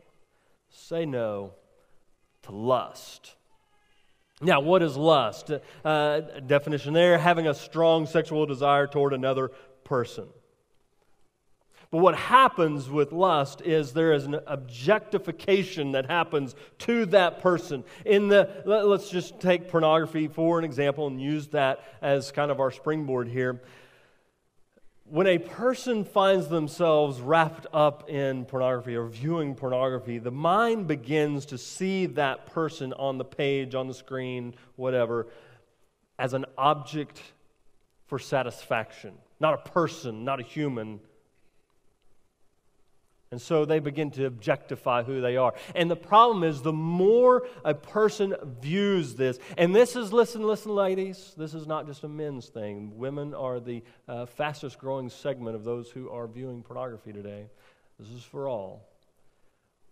say 0.70 1.06
no 1.06 1.52
to 2.42 2.52
lust. 2.52 3.36
Now, 4.40 4.60
what 4.60 4.82
is 4.82 4.96
lust? 4.96 5.52
Uh, 5.84 6.20
definition 6.46 6.92
there 6.94 7.16
having 7.16 7.46
a 7.46 7.54
strong 7.54 8.06
sexual 8.06 8.44
desire 8.44 8.88
toward 8.88 9.12
another 9.12 9.52
person. 9.84 10.26
But 11.96 12.02
what 12.02 12.14
happens 12.14 12.90
with 12.90 13.10
lust 13.10 13.62
is 13.62 13.94
there 13.94 14.12
is 14.12 14.26
an 14.26 14.38
objectification 14.46 15.92
that 15.92 16.04
happens 16.04 16.54
to 16.80 17.06
that 17.06 17.40
person. 17.40 17.84
In 18.04 18.28
the 18.28 18.50
let's 18.66 19.08
just 19.08 19.40
take 19.40 19.70
pornography 19.70 20.28
for 20.28 20.58
an 20.58 20.66
example 20.66 21.06
and 21.06 21.18
use 21.18 21.46
that 21.48 21.82
as 22.02 22.30
kind 22.32 22.50
of 22.50 22.60
our 22.60 22.70
springboard 22.70 23.28
here. 23.28 23.62
When 25.06 25.26
a 25.26 25.38
person 25.38 26.04
finds 26.04 26.48
themselves 26.48 27.18
wrapped 27.18 27.66
up 27.72 28.10
in 28.10 28.44
pornography 28.44 28.94
or 28.94 29.06
viewing 29.06 29.54
pornography, 29.54 30.18
the 30.18 30.30
mind 30.30 30.88
begins 30.88 31.46
to 31.46 31.56
see 31.56 32.04
that 32.04 32.44
person 32.44 32.92
on 32.92 33.16
the 33.16 33.24
page, 33.24 33.74
on 33.74 33.88
the 33.88 33.94
screen, 33.94 34.52
whatever, 34.74 35.28
as 36.18 36.34
an 36.34 36.44
object 36.58 37.22
for 38.04 38.18
satisfaction. 38.18 39.14
Not 39.40 39.54
a 39.54 39.70
person, 39.70 40.26
not 40.26 40.40
a 40.40 40.42
human, 40.42 41.00
and 43.30 43.42
so 43.42 43.64
they 43.64 43.80
begin 43.80 44.10
to 44.12 44.26
objectify 44.26 45.02
who 45.02 45.20
they 45.20 45.36
are. 45.36 45.54
And 45.74 45.90
the 45.90 45.96
problem 45.96 46.44
is, 46.44 46.62
the 46.62 46.72
more 46.72 47.46
a 47.64 47.74
person 47.74 48.34
views 48.60 49.16
this, 49.16 49.38
and 49.58 49.74
this 49.74 49.96
is, 49.96 50.12
listen, 50.12 50.46
listen, 50.46 50.72
ladies, 50.72 51.34
this 51.36 51.52
is 51.52 51.66
not 51.66 51.86
just 51.86 52.04
a 52.04 52.08
men's 52.08 52.46
thing. 52.46 52.96
Women 52.96 53.34
are 53.34 53.58
the 53.58 53.82
uh, 54.08 54.26
fastest 54.26 54.78
growing 54.78 55.08
segment 55.08 55.56
of 55.56 55.64
those 55.64 55.90
who 55.90 56.08
are 56.08 56.28
viewing 56.28 56.62
pornography 56.62 57.12
today. 57.12 57.48
This 57.98 58.10
is 58.10 58.22
for 58.22 58.46
all. 58.48 58.88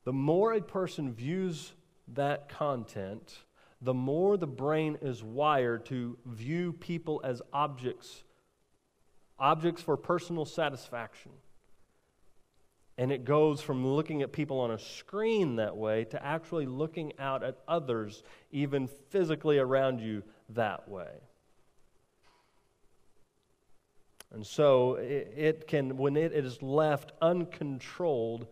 The 0.05 0.12
more 0.12 0.53
a 0.53 0.61
person 0.61 1.12
views 1.12 1.73
that 2.14 2.49
content, 2.49 3.38
the 3.81 3.95
more 3.95 4.37
the 4.37 4.47
brain 4.47 4.99
is 5.03 5.25
wired 5.25 5.87
to 5.87 6.17
view 6.25 6.73
people 6.73 7.21
as 7.25 7.43
objects, 7.53 8.23
objects 9.38 9.83
for 9.83 9.97
personal 9.97 10.45
satisfaction. 10.45 11.33
And 12.97 13.11
it 13.11 13.25
goes 13.25 13.61
from 13.61 13.85
looking 13.85 14.23
at 14.23 14.31
people 14.31 14.61
on 14.61 14.71
a 14.71 14.79
screen 14.79 15.57
that 15.57 15.77
way 15.77 16.05
to 16.07 16.25
actually 16.25 16.67
looking 16.67 17.13
out 17.19 17.43
at 17.43 17.59
others, 17.67 18.23
even 18.53 18.89
physically 19.11 19.59
around 19.59 20.01
you, 20.01 20.23
that 20.51 20.89
way. 20.89 21.09
And 24.33 24.47
so 24.47 24.95
it, 24.95 25.67
can, 25.67 25.97
when 25.97 26.17
it 26.17 26.33
is 26.33 26.63
left 26.63 27.13
uncontrolled 27.21 28.47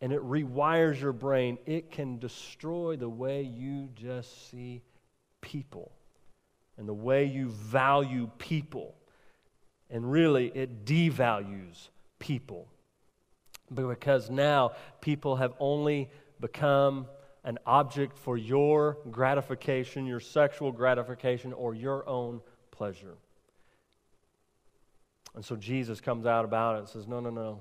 and 0.00 0.12
it 0.12 0.20
rewires 0.20 1.00
your 1.00 1.12
brain, 1.12 1.58
it 1.66 1.90
can 1.90 2.18
destroy 2.18 2.96
the 2.96 3.08
way 3.08 3.42
you 3.42 3.88
just 3.94 4.50
see 4.50 4.82
people 5.40 5.92
and 6.76 6.88
the 6.88 6.94
way 6.94 7.24
you 7.24 7.48
value 7.48 8.30
people. 8.38 8.94
And 9.90 10.10
really, 10.10 10.52
it 10.54 10.84
devalues 10.84 11.88
people 12.18 12.68
because 13.72 14.30
now 14.30 14.72
people 15.00 15.36
have 15.36 15.54
only 15.60 16.10
become 16.40 17.06
an 17.44 17.58
object 17.66 18.18
for 18.18 18.36
your 18.36 18.98
gratification, 19.10 20.06
your 20.06 20.20
sexual 20.20 20.72
gratification, 20.72 21.52
or 21.52 21.74
your 21.74 22.06
own 22.08 22.40
pleasure. 22.70 23.16
And 25.34 25.44
so 25.44 25.56
Jesus 25.56 26.00
comes 26.00 26.26
out 26.26 26.44
about 26.44 26.76
it 26.76 26.78
and 26.80 26.88
says, 26.88 27.06
No, 27.06 27.20
no, 27.20 27.30
no. 27.30 27.60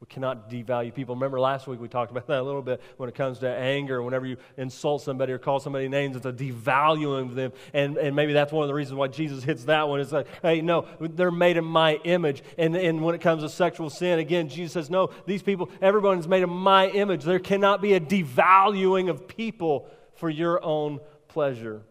We 0.00 0.06
cannot 0.06 0.50
devalue 0.50 0.92
people. 0.92 1.14
Remember 1.14 1.40
last 1.40 1.66
week 1.66 1.80
we 1.80 1.88
talked 1.88 2.10
about 2.10 2.26
that 2.28 2.40
a 2.40 2.42
little 2.42 2.62
bit 2.62 2.80
when 2.96 3.08
it 3.08 3.14
comes 3.14 3.38
to 3.38 3.48
anger. 3.48 4.02
Whenever 4.02 4.26
you 4.26 4.36
insult 4.56 5.02
somebody 5.02 5.32
or 5.32 5.38
call 5.38 5.60
somebody 5.60 5.88
names, 5.88 6.16
it's 6.16 6.26
a 6.26 6.32
devaluing 6.32 7.28
of 7.30 7.34
them. 7.34 7.52
And, 7.72 7.96
and 7.96 8.14
maybe 8.14 8.32
that's 8.32 8.52
one 8.52 8.64
of 8.64 8.68
the 8.68 8.74
reasons 8.74 8.96
why 8.96 9.08
Jesus 9.08 9.44
hits 9.44 9.64
that 9.64 9.88
one. 9.88 10.00
It's 10.00 10.12
like, 10.12 10.26
hey, 10.42 10.60
no, 10.60 10.86
they're 11.00 11.30
made 11.30 11.56
in 11.56 11.64
my 11.64 11.94
image. 12.04 12.42
And, 12.58 12.76
and 12.76 13.02
when 13.02 13.14
it 13.14 13.20
comes 13.20 13.42
to 13.42 13.48
sexual 13.48 13.88
sin, 13.88 14.18
again, 14.18 14.48
Jesus 14.48 14.72
says, 14.72 14.90
no, 14.90 15.10
these 15.26 15.42
people, 15.42 15.70
everyone 15.80 16.18
is 16.18 16.28
made 16.28 16.42
in 16.42 16.50
my 16.50 16.88
image. 16.88 17.24
There 17.24 17.38
cannot 17.38 17.80
be 17.80 17.94
a 17.94 18.00
devaluing 18.00 19.08
of 19.08 19.26
people 19.26 19.88
for 20.16 20.28
your 20.28 20.62
own 20.62 21.00
pleasure. 21.28 21.82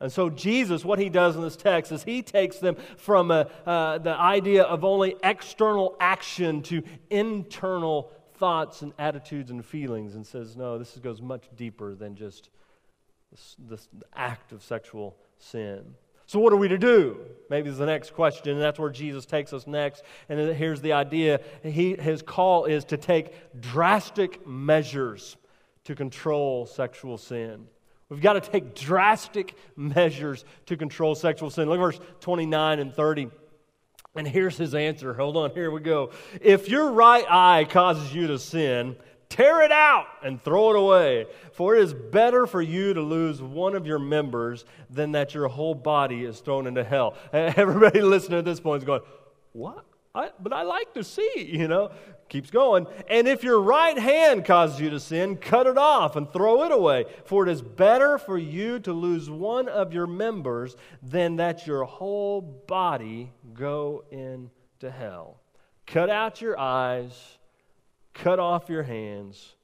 And 0.00 0.12
so, 0.12 0.30
Jesus, 0.30 0.84
what 0.84 1.00
he 1.00 1.08
does 1.08 1.34
in 1.34 1.42
this 1.42 1.56
text 1.56 1.90
is 1.90 2.04
he 2.04 2.22
takes 2.22 2.58
them 2.58 2.76
from 2.96 3.32
a, 3.32 3.48
uh, 3.66 3.98
the 3.98 4.14
idea 4.14 4.62
of 4.62 4.84
only 4.84 5.16
external 5.24 5.96
action 5.98 6.62
to 6.64 6.82
internal 7.10 8.12
thoughts 8.34 8.82
and 8.82 8.92
attitudes 8.98 9.50
and 9.50 9.64
feelings 9.64 10.14
and 10.14 10.24
says, 10.24 10.56
no, 10.56 10.78
this 10.78 10.96
goes 10.98 11.20
much 11.20 11.48
deeper 11.56 11.96
than 11.96 12.14
just 12.14 12.50
this, 13.32 13.56
this 13.58 13.88
act 14.14 14.52
of 14.52 14.62
sexual 14.62 15.16
sin. 15.38 15.94
So, 16.26 16.38
what 16.38 16.52
are 16.52 16.56
we 16.56 16.68
to 16.68 16.78
do? 16.78 17.18
Maybe 17.48 17.70
is 17.70 17.78
the 17.78 17.86
next 17.86 18.12
question, 18.12 18.52
and 18.52 18.60
that's 18.60 18.78
where 18.78 18.90
Jesus 18.90 19.24
takes 19.24 19.52
us 19.54 19.66
next. 19.66 20.02
And 20.28 20.54
here's 20.54 20.82
the 20.82 20.92
idea 20.92 21.40
he, 21.62 21.94
His 21.94 22.20
call 22.20 22.66
is 22.66 22.84
to 22.86 22.98
take 22.98 23.32
drastic 23.60 24.46
measures 24.46 25.36
to 25.84 25.94
control 25.94 26.66
sexual 26.66 27.16
sin. 27.16 27.66
We've 28.08 28.20
got 28.20 28.34
to 28.34 28.40
take 28.40 28.74
drastic 28.74 29.54
measures 29.76 30.44
to 30.66 30.76
control 30.76 31.14
sexual 31.14 31.50
sin. 31.50 31.68
Look 31.68 31.78
at 31.78 31.82
verse 31.82 32.00
29 32.20 32.78
and 32.78 32.94
30. 32.94 33.28
And 34.14 34.26
here's 34.26 34.56
his 34.56 34.74
answer. 34.74 35.14
Hold 35.14 35.36
on, 35.36 35.50
here 35.50 35.70
we 35.70 35.80
go. 35.80 36.10
If 36.40 36.68
your 36.68 36.90
right 36.92 37.24
eye 37.28 37.66
causes 37.68 38.12
you 38.14 38.26
to 38.28 38.38
sin, 38.38 38.96
tear 39.28 39.62
it 39.62 39.70
out 39.70 40.06
and 40.24 40.42
throw 40.42 40.70
it 40.70 40.76
away. 40.76 41.26
For 41.52 41.76
it 41.76 41.82
is 41.82 41.92
better 41.92 42.46
for 42.46 42.62
you 42.62 42.94
to 42.94 43.02
lose 43.02 43.42
one 43.42 43.74
of 43.74 43.86
your 43.86 43.98
members 43.98 44.64
than 44.88 45.12
that 45.12 45.34
your 45.34 45.48
whole 45.48 45.74
body 45.74 46.24
is 46.24 46.40
thrown 46.40 46.66
into 46.66 46.82
hell. 46.82 47.14
Everybody 47.32 48.00
listening 48.00 48.38
at 48.38 48.44
this 48.44 48.60
point 48.60 48.82
is 48.82 48.86
going, 48.86 49.02
What? 49.52 49.84
I, 50.14 50.30
but 50.40 50.52
I 50.52 50.62
like 50.62 50.94
to 50.94 51.04
see, 51.04 51.48
you 51.52 51.68
know. 51.68 51.90
Keeps 52.28 52.50
going. 52.50 52.86
And 53.08 53.26
if 53.26 53.42
your 53.42 53.60
right 53.60 53.98
hand 53.98 54.44
causes 54.44 54.80
you 54.80 54.90
to 54.90 55.00
sin, 55.00 55.36
cut 55.36 55.66
it 55.66 55.78
off 55.78 56.14
and 56.14 56.30
throw 56.30 56.64
it 56.64 56.72
away. 56.72 57.06
For 57.24 57.46
it 57.46 57.50
is 57.50 57.62
better 57.62 58.18
for 58.18 58.36
you 58.36 58.78
to 58.80 58.92
lose 58.92 59.30
one 59.30 59.68
of 59.68 59.94
your 59.94 60.06
members 60.06 60.76
than 61.02 61.36
that 61.36 61.66
your 61.66 61.84
whole 61.84 62.40
body 62.40 63.32
go 63.54 64.04
into 64.10 64.90
hell. 64.90 65.40
Cut 65.86 66.10
out 66.10 66.42
your 66.42 66.58
eyes, 66.58 67.38
cut 68.12 68.38
off 68.38 68.68
your 68.68 68.82
hands, 68.82 69.54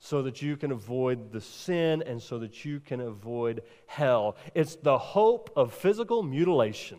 so 0.00 0.22
that 0.22 0.42
you 0.42 0.56
can 0.56 0.72
avoid 0.72 1.32
the 1.32 1.40
sin 1.40 2.02
and 2.04 2.20
so 2.20 2.38
that 2.40 2.64
you 2.64 2.78
can 2.78 3.00
avoid 3.00 3.62
hell. 3.86 4.36
It's 4.54 4.74
the 4.74 4.98
hope 4.98 5.50
of 5.56 5.72
physical 5.72 6.22
mutilation. 6.22 6.98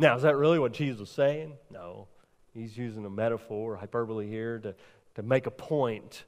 Now, 0.00 0.16
is 0.16 0.22
that 0.22 0.38
really 0.38 0.58
what 0.58 0.72
Jesus 0.72 0.98
was 0.98 1.10
saying? 1.10 1.52
No. 1.70 2.08
He's 2.54 2.74
using 2.74 3.04
a 3.04 3.10
metaphor, 3.10 3.76
hyperbole 3.76 4.26
here, 4.26 4.58
to, 4.60 4.74
to 5.16 5.22
make 5.22 5.46
a 5.46 5.50
point 5.50 6.24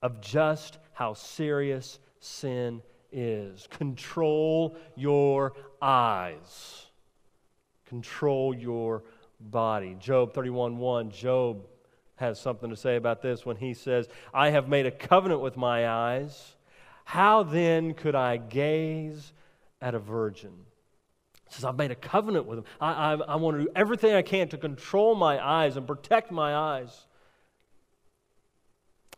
of 0.00 0.20
just 0.20 0.78
how 0.92 1.14
serious 1.14 1.98
sin 2.20 2.82
is. 3.10 3.66
Control 3.66 4.76
your 4.94 5.54
eyes, 5.82 6.86
control 7.86 8.54
your 8.54 9.02
body. 9.40 9.96
Job 9.98 10.32
31 10.32 10.78
1, 10.78 11.10
Job 11.10 11.66
has 12.14 12.40
something 12.40 12.70
to 12.70 12.76
say 12.76 12.94
about 12.94 13.22
this 13.22 13.44
when 13.44 13.56
he 13.56 13.74
says, 13.74 14.08
I 14.32 14.50
have 14.50 14.68
made 14.68 14.86
a 14.86 14.92
covenant 14.92 15.40
with 15.40 15.56
my 15.56 15.88
eyes. 15.88 16.54
How 17.04 17.42
then 17.42 17.94
could 17.94 18.14
I 18.14 18.36
gaze 18.36 19.32
at 19.80 19.96
a 19.96 19.98
virgin? 19.98 20.52
Says, 21.48 21.64
I've 21.64 21.76
made 21.76 21.90
a 21.90 21.96
covenant 21.96 22.46
with 22.46 22.58
him. 22.58 22.64
I, 22.80 22.92
I, 22.92 23.14
I 23.14 23.36
want 23.36 23.58
to 23.58 23.64
do 23.64 23.70
everything 23.76 24.14
I 24.14 24.22
can 24.22 24.48
to 24.48 24.58
control 24.58 25.14
my 25.14 25.44
eyes 25.44 25.76
and 25.76 25.86
protect 25.86 26.30
my 26.30 26.54
eyes. 26.54 27.06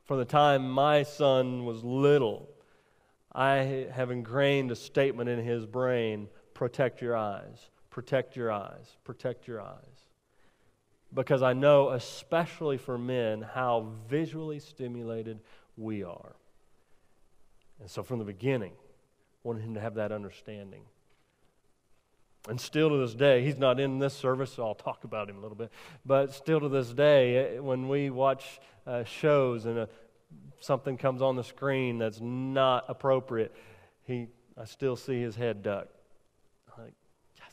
From 0.05 0.19
the 0.19 0.25
time 0.25 0.71
my 0.71 1.03
son 1.03 1.65
was 1.65 1.83
little, 1.83 2.49
I 3.33 3.89
have 3.93 4.11
ingrained 4.11 4.71
a 4.71 4.77
statement 4.77 5.29
in 5.29 5.45
his 5.45 5.67
brain 5.67 6.29
protect 6.55 7.03
your 7.03 7.15
eyes, 7.15 7.69
protect 7.91 8.35
your 8.35 8.51
eyes, 8.51 8.97
protect 9.05 9.47
your 9.47 9.61
eyes. 9.61 10.07
Because 11.13 11.43
I 11.43 11.53
know, 11.53 11.91
especially 11.91 12.79
for 12.79 12.97
men, 12.97 13.43
how 13.43 13.89
visually 14.09 14.59
stimulated 14.59 15.41
we 15.77 16.03
are. 16.03 16.35
And 17.79 17.91
so 17.91 18.03
from 18.03 18.19
the 18.19 18.25
beginning, 18.25 18.73
wanted 19.43 19.63
him 19.63 19.75
to 19.75 19.81
have 19.81 19.95
that 19.95 20.13
understanding. 20.13 20.83
And 22.49 22.61
still 22.61 22.91
to 22.91 22.99
this 22.99 23.15
day, 23.15 23.45
he's 23.45 23.59
not 23.59 23.81
in 23.81 23.99
this 23.99 24.15
service, 24.15 24.53
so 24.53 24.65
I'll 24.65 24.75
talk 24.75 25.05
about 25.05 25.29
him 25.29 25.39
a 25.39 25.41
little 25.41 25.57
bit. 25.57 25.73
But 26.05 26.33
still 26.33 26.61
to 26.61 26.69
this 26.69 26.91
day, 26.91 27.59
when 27.59 27.89
we 27.89 28.11
watch 28.11 28.61
uh, 28.87 29.03
shows 29.05 29.67
and 29.67 29.79
a, 29.79 29.83
uh, 29.83 29.87
something 30.61 30.97
comes 30.97 31.23
on 31.23 31.37
the 31.37 31.45
screen 31.45 31.99
that's 31.99 32.21
not 32.21 32.85
appropriate, 32.89 33.55
he, 34.05 34.29
I 34.57 34.65
still 34.65 34.97
see 34.97 35.21
his 35.21 35.35
head 35.35 35.63
duck. 35.63 35.89
I'm 36.77 36.85
Like, 36.85 36.95
yes. 37.37 37.53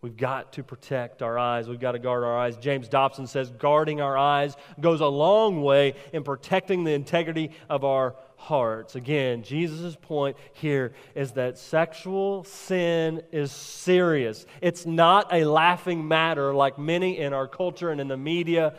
We've 0.00 0.16
got 0.16 0.54
to 0.54 0.64
protect 0.64 1.22
our 1.22 1.38
eyes. 1.38 1.68
We've 1.68 1.80
got 1.80 1.92
to 1.92 2.00
guard 2.00 2.24
our 2.24 2.36
eyes. 2.36 2.56
James 2.56 2.88
Dobson 2.88 3.28
says 3.28 3.50
guarding 3.50 4.00
our 4.00 4.18
eyes 4.18 4.56
goes 4.80 5.00
a 5.00 5.06
long 5.06 5.62
way 5.62 5.94
in 6.12 6.24
protecting 6.24 6.82
the 6.82 6.92
integrity 6.92 7.52
of 7.70 7.84
our 7.84 8.16
hearts. 8.42 8.96
Again, 8.96 9.44
Jesus' 9.44 9.96
point 10.00 10.36
here 10.52 10.94
is 11.14 11.32
that 11.32 11.58
sexual 11.58 12.42
sin 12.42 13.22
is 13.30 13.52
serious. 13.52 14.46
It's 14.60 14.84
not 14.84 15.32
a 15.32 15.44
laughing 15.44 16.08
matter 16.08 16.52
like 16.52 16.76
many 16.76 17.18
in 17.18 17.32
our 17.32 17.46
culture 17.46 17.90
and 17.90 18.00
in 18.00 18.08
the 18.08 18.16
media 18.16 18.74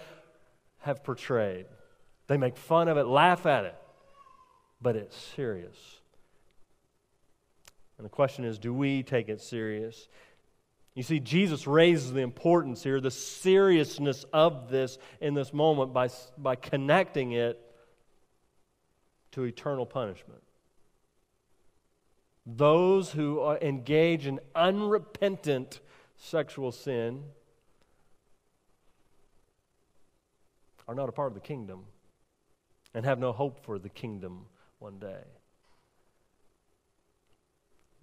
have 0.80 1.02
portrayed. 1.02 1.66
They 2.28 2.36
make 2.36 2.58
fun 2.58 2.90
of 2.90 2.98
it, 2.98 3.06
laugh 3.06 3.46
at 3.46 3.64
it, 3.64 3.76
but 4.82 4.98
it's 4.98 5.16
serious. 5.16 5.78
And 7.98 8.06
the 8.06 8.10
question 8.10 8.44
is 8.44 8.60
do 8.60 8.74
we 8.74 9.02
take 9.02 9.30
it 9.30 9.40
serious? 9.40 10.10
You 10.94 11.04
see, 11.04 11.22
Jesus 11.22 11.66
raises 11.66 12.12
the 12.12 12.20
importance 12.20 12.84
here, 12.84 13.00
the 13.00 13.10
seriousness 13.12 14.26
of 14.34 14.70
this 14.70 14.98
in 15.22 15.34
this 15.34 15.54
moment 15.54 15.94
by, 15.94 16.10
by 16.38 16.56
connecting 16.56 17.32
it 17.32 17.60
to 19.34 19.44
eternal 19.44 19.86
punishment. 19.86 20.42
Those 22.46 23.12
who 23.12 23.52
engage 23.62 24.28
in 24.28 24.40
unrepentant 24.56 25.80
sexual 26.18 26.72
sin 26.72 27.24
are 30.88 30.96
not 30.96 31.10
a 31.10 31.12
part 31.12 31.30
of 31.30 31.36
the 31.36 31.42
kingdom 31.42 31.86
and 32.94 33.06
have 33.06 33.20
no 33.20 33.32
hope 33.32 33.64
for 33.64 33.80
the 33.80 33.90
kingdom 33.90 34.46
one 34.80 35.00
day. 35.00 35.24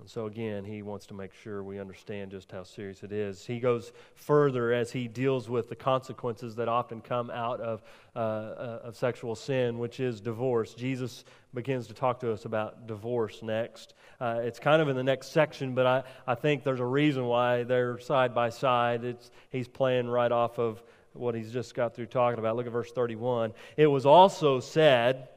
And 0.01 0.09
so, 0.09 0.25
again, 0.25 0.65
he 0.65 0.81
wants 0.81 1.05
to 1.07 1.15
make 1.15 1.35
sure 1.35 1.63
we 1.63 1.79
understand 1.79 2.31
just 2.31 2.51
how 2.51 2.63
serious 2.63 3.03
it 3.03 3.13
is. 3.13 3.45
He 3.45 3.61
goes 3.61 3.93
further 4.15 4.73
as 4.73 4.91
he 4.91 5.07
deals 5.07 5.51
with 5.51 5.69
the 5.69 5.77
consequences 5.77 6.57
that 6.57 6.69
often 6.69 7.03
come 7.03 7.31
out 7.31 7.61
of, 7.61 7.83
uh, 8.17 8.19
uh, 8.19 8.81
of 8.85 8.97
sexual 8.97 9.35
sin, 9.35 9.79
which 9.79 10.01
is 10.01 10.23
divorce. 10.23 10.73
Jesus 10.73 11.25
begins 11.53 11.87
to 11.89 11.95
talk 11.95 12.19
to 12.21 12.33
us 12.33 12.47
about 12.47 12.87
divorce 12.87 13.43
next. 13.43 13.93
Uh, 14.21 14.41
it's 14.43 14.59
kind 14.59 14.81
of 14.81 14.89
in 14.89 14.97
the 14.97 15.05
next 15.05 15.33
section, 15.33 15.75
but 15.75 15.87
I, 15.87 16.03
I 16.27 16.35
think 16.35 16.65
there's 16.65 16.81
a 16.81 16.87
reason 16.87 17.27
why 17.27 17.65
they're 17.65 17.99
side 17.99 18.35
by 18.35 18.49
side. 18.49 19.05
It's, 19.05 19.31
he's 19.51 19.69
playing 19.69 20.09
right 20.09 20.33
off 20.33 20.59
of 20.59 20.83
what 21.13 21.35
he's 21.35 21.53
just 21.53 21.75
got 21.75 21.95
through 21.95 22.07
talking 22.07 22.39
about. 22.39 22.57
Look 22.57 22.67
at 22.67 22.73
verse 22.73 22.91
31. 22.93 23.53
It 23.77 23.87
was 23.87 24.07
also 24.07 24.61
said, 24.61 25.29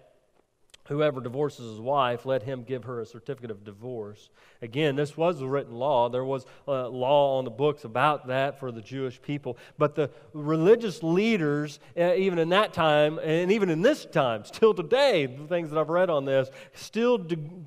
Whoever 0.87 1.21
divorces 1.21 1.69
his 1.69 1.79
wife, 1.79 2.25
let 2.25 2.43
him 2.43 2.63
give 2.63 2.83
her 2.83 2.99
a 2.99 3.05
certificate 3.05 3.51
of 3.51 3.63
divorce. 3.63 4.29
Again, 4.61 4.97
this 4.97 5.15
was 5.15 5.39
a 5.39 5.47
written 5.47 5.75
law. 5.75 6.09
There 6.09 6.25
was 6.25 6.45
a 6.67 6.89
law 6.89 7.37
on 7.37 7.45
the 7.45 7.51
books 7.51 7.85
about 7.85 8.27
that 8.27 8.59
for 8.59 8.69
the 8.69 8.81
Jewish 8.81 9.21
people. 9.21 9.57
But 9.77 9.95
the 9.95 10.09
religious 10.33 11.01
leaders, 11.01 11.79
uh, 11.97 12.15
even 12.15 12.37
in 12.37 12.49
that 12.49 12.73
time, 12.73 13.17
and 13.19 13.49
even 13.49 13.69
in 13.69 13.81
this 13.81 14.03
time, 14.05 14.43
still 14.43 14.73
today, 14.73 15.25
the 15.25 15.47
things 15.47 15.71
that 15.71 15.79
I've 15.79 15.87
read 15.87 16.09
on 16.09 16.25
this, 16.25 16.49
still 16.73 17.17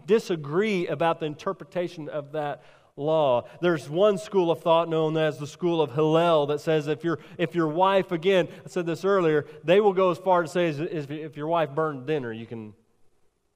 disagree 0.05 0.87
about 0.87 1.19
the 1.19 1.27
interpretation 1.27 2.11
of 2.11 2.33
that 2.33 2.63
law. 2.97 3.49
There's 3.63 3.89
one 3.89 4.19
school 4.19 4.51
of 4.51 4.61
thought 4.61 4.91
known 4.91 5.17
as 5.17 5.39
the 5.39 5.47
school 5.47 5.81
of 5.81 5.95
Hillel 5.95 6.49
that 6.49 6.61
says 6.61 6.87
if, 6.87 7.03
your 7.03 7.19
if 7.39 7.55
your 7.55 7.69
wife, 7.69 8.13
again, 8.13 8.49
I 8.65 8.69
said 8.69 8.85
this 8.85 9.07
earlier, 9.07 9.47
they 9.65 9.81
will 9.81 9.95
go 9.95 10.11
as 10.11 10.19
far 10.19 10.43
to 10.43 10.49
say 10.49 10.69
if, 10.69 11.11
if 11.11 11.35
your 11.35 11.49
wife 11.49 11.71
burned 11.71 12.07
dinner, 12.07 12.31
you 12.31 12.45
can 12.45 12.75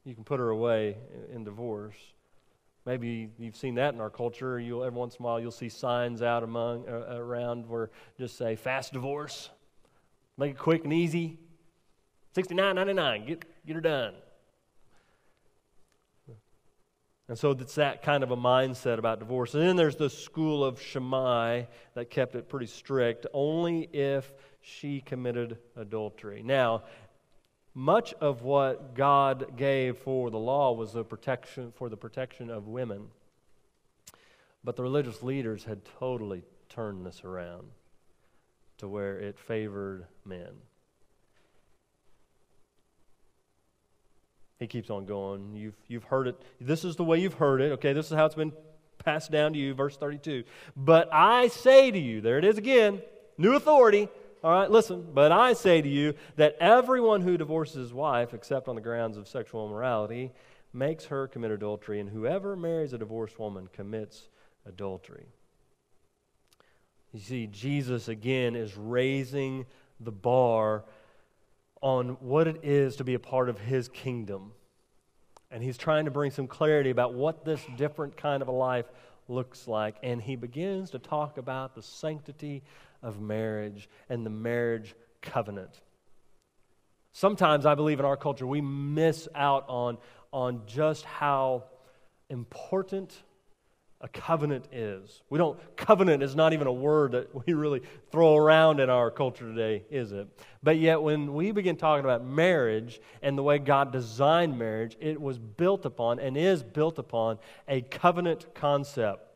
you 0.05 0.15
can 0.15 0.25
put 0.25 0.41
her 0.41 0.51
away 0.51 0.97
in 1.33 1.45
divorce. 1.45 1.97
Maybe 2.87 3.31
you've 3.39 3.57
seen 3.57 3.75
that 3.75 3.93
in 3.95 4.01
our 4.01 4.11
culture. 4.11 4.59
You'll 4.59 4.83
every 4.83 4.99
once 4.99 5.17
in 5.17 5.23
a 5.23 5.27
while 5.27 5.39
you'll 5.39 5.51
see 5.51 5.69
signs 5.69 6.23
out 6.23 6.43
among 6.43 6.89
uh, 6.89 7.17
around 7.17 7.69
where 7.69 7.91
just 8.19 8.39
say 8.39 8.57
fast 8.57 8.93
divorce, 8.93 9.51
make 10.39 10.53
it 10.53 10.59
quick 10.59 10.85
and 10.85 10.93
easy, 10.93 11.39
sixty 12.35 12.55
nine 12.55 12.77
ninety 12.77 12.95
nine, 12.95 13.27
get 13.27 13.45
get 13.67 13.75
her 13.75 13.83
done. 13.83 14.15
And 17.29 17.39
so 17.39 17.53
it's 17.53 17.77
that 17.77 18.03
kind 18.03 18.25
of 18.25 18.33
a 18.33 18.37
mindset 18.37 18.99
about 18.99 19.21
divorce. 19.21 19.55
And 19.55 19.63
then 19.63 19.77
there's 19.77 19.95
the 19.95 20.11
school 20.11 20.65
of 20.65 20.83
Shammai 20.83 21.65
that 21.95 22.11
kept 22.11 22.35
it 22.35 22.49
pretty 22.49 22.67
strict, 22.67 23.25
only 23.33 23.89
if 23.93 24.33
she 24.63 25.01
committed 25.01 25.59
adultery. 25.77 26.43
Now, 26.43 26.83
much 27.75 28.13
of 28.15 28.43
what 28.43 28.95
God 28.95 29.57
gave 29.57 29.99
for 29.99 30.31
the 30.31 30.39
law 30.39 30.73
was 30.73 30.93
the 30.93 31.05
protection 31.05 31.73
for 31.77 31.89
the 31.89 31.97
protection 31.97 32.51
of 32.51 32.67
women. 32.67 33.09
But 34.65 34.77
the 34.77 34.83
religious 34.83 35.23
leaders 35.23 35.65
had 35.65 35.85
totally 35.99 36.43
turned 36.69 37.07
this 37.07 37.25
around 37.25 37.69
to 38.79 38.89
where 38.89 39.19
it 39.19 39.39
favored 39.39 40.07
men. 40.25 40.53
He 44.59 44.67
keeps 44.67 44.91
on 44.91 45.07
going. 45.07 45.57
You've, 45.57 45.77
you've 45.89 46.05
heard 46.05 46.29
it. 46.29 46.37
This 46.61 46.85
is 46.85 46.97
the 46.97 47.05
way 47.05 47.19
you've 47.19 47.35
heard 47.35 47.63
it. 47.63 47.73
Okay, 47.73 47.95
this 47.95 48.07
is 48.07 48.13
how 48.13 48.27
it's 48.27 48.35
been 48.35 48.53
passed 48.99 49.31
down 49.31 49.55
to 49.55 49.59
you. 49.59 49.73
Verse 49.73 49.97
32. 49.97 50.45
But 50.77 51.09
I 51.13 51.49
say 51.49 51.91
to 51.91 51.99
you, 51.99 52.21
there 52.21 52.37
it 52.37 52.45
is 52.45 52.59
again, 52.59 53.01
new 53.39 53.57
authority. 53.57 54.09
All 54.43 54.51
right, 54.51 54.71
listen. 54.71 55.07
But 55.13 55.33
I 55.33 55.53
say 55.53 55.83
to 55.83 55.89
you 55.89 56.15
that 56.37 56.57
everyone 56.61 57.21
who 57.21 57.37
divorces 57.37 57.77
his 57.77 57.93
wife, 57.93 58.33
except 58.33 58.69
on 58.69 58.75
the 58.75 58.81
grounds 58.81 59.17
of 59.17 59.29
sexual 59.29 59.67
immorality, 59.67 60.33
makes 60.73 61.07
her 61.07 61.29
commit 61.29 61.51
adultery, 61.51 62.01
and 62.01 62.09
whoever 62.09 62.57
marries 62.57 62.93
a 62.93 62.99
divorced 62.99 63.39
woman 63.39 63.69
commits 63.73 64.29
adultery. 64.65 65.27
You 67.13 67.21
see, 67.21 67.47
Jesus 67.49 68.09
again 68.09 68.55
is 68.55 68.77
raising 68.77 69.67
the 69.99 70.13
bar 70.13 70.85
on 71.83 72.11
what 72.21 72.47
it 72.47 72.61
is 72.63 72.97
to 72.97 73.05
be 73.05 73.15
a 73.15 73.19
part 73.19 73.49
of 73.49 73.59
his 73.59 73.89
kingdom. 73.89 74.53
And 75.51 75.63
he's 75.63 75.77
trying 75.77 76.05
to 76.05 76.11
bring 76.11 76.31
some 76.31 76.47
clarity 76.47 76.91
about 76.91 77.15
what 77.15 77.45
this 77.45 77.61
different 77.77 78.17
kind 78.17 78.43
of 78.43 78.49
a 78.49 78.53
life 78.53 78.87
looks 79.31 79.69
like. 79.69 79.97
And 80.03 80.21
he 80.21 80.37
begins 80.37 80.91
to 80.91 80.99
talk 80.99 81.39
about 81.39 81.75
the 81.75 81.83
sanctity 81.83 82.63
of 83.03 83.21
marriage 83.21 83.89
and 84.09 84.27
the 84.27 84.31
marriage 84.31 84.95
covenant. 85.23 85.81
Sometimes 87.13 87.67
I 87.67 87.75
believe 87.75 87.99
in 87.99 88.05
our 88.05 88.17
culture 88.17 88.47
we 88.47 88.61
miss 88.61 89.29
out 89.35 89.65
on, 89.69 89.99
on 90.33 90.63
just 90.67 91.05
how 91.05 91.65
important 92.29 93.23
a 94.01 94.09
covenant 94.09 94.67
is. 94.73 95.23
We 95.29 95.39
don't, 95.39 95.59
covenant 95.77 96.23
is 96.23 96.35
not 96.35 96.53
even 96.53 96.67
a 96.67 96.73
word 96.73 97.13
that 97.13 97.47
we 97.47 97.53
really 97.53 97.83
throw 98.11 98.35
around 98.35 98.81
in 98.81 98.89
our 98.89 99.11
culture 99.11 99.47
today, 99.47 99.85
is 99.91 100.13
it? 100.13 100.27
But 100.63 100.79
yet, 100.79 101.03
when 101.03 101.35
we 101.35 101.53
begin 101.53 101.77
talking 101.77 102.05
about 102.05 102.25
marriage 102.25 103.01
and 103.21 103.37
the 103.37 103.43
way 103.43 103.59
God 103.59 103.93
designed 103.93 104.59
marriage, 104.59 104.97
it 105.01 105.21
was 105.21 105.39
built 105.39 105.85
upon 105.85 106.19
and 106.19 106.37
is 106.37 106.63
built 106.63 106.99
upon 106.99 107.39
a 107.69 107.83
covenant 107.83 108.55
concept. 108.55 109.30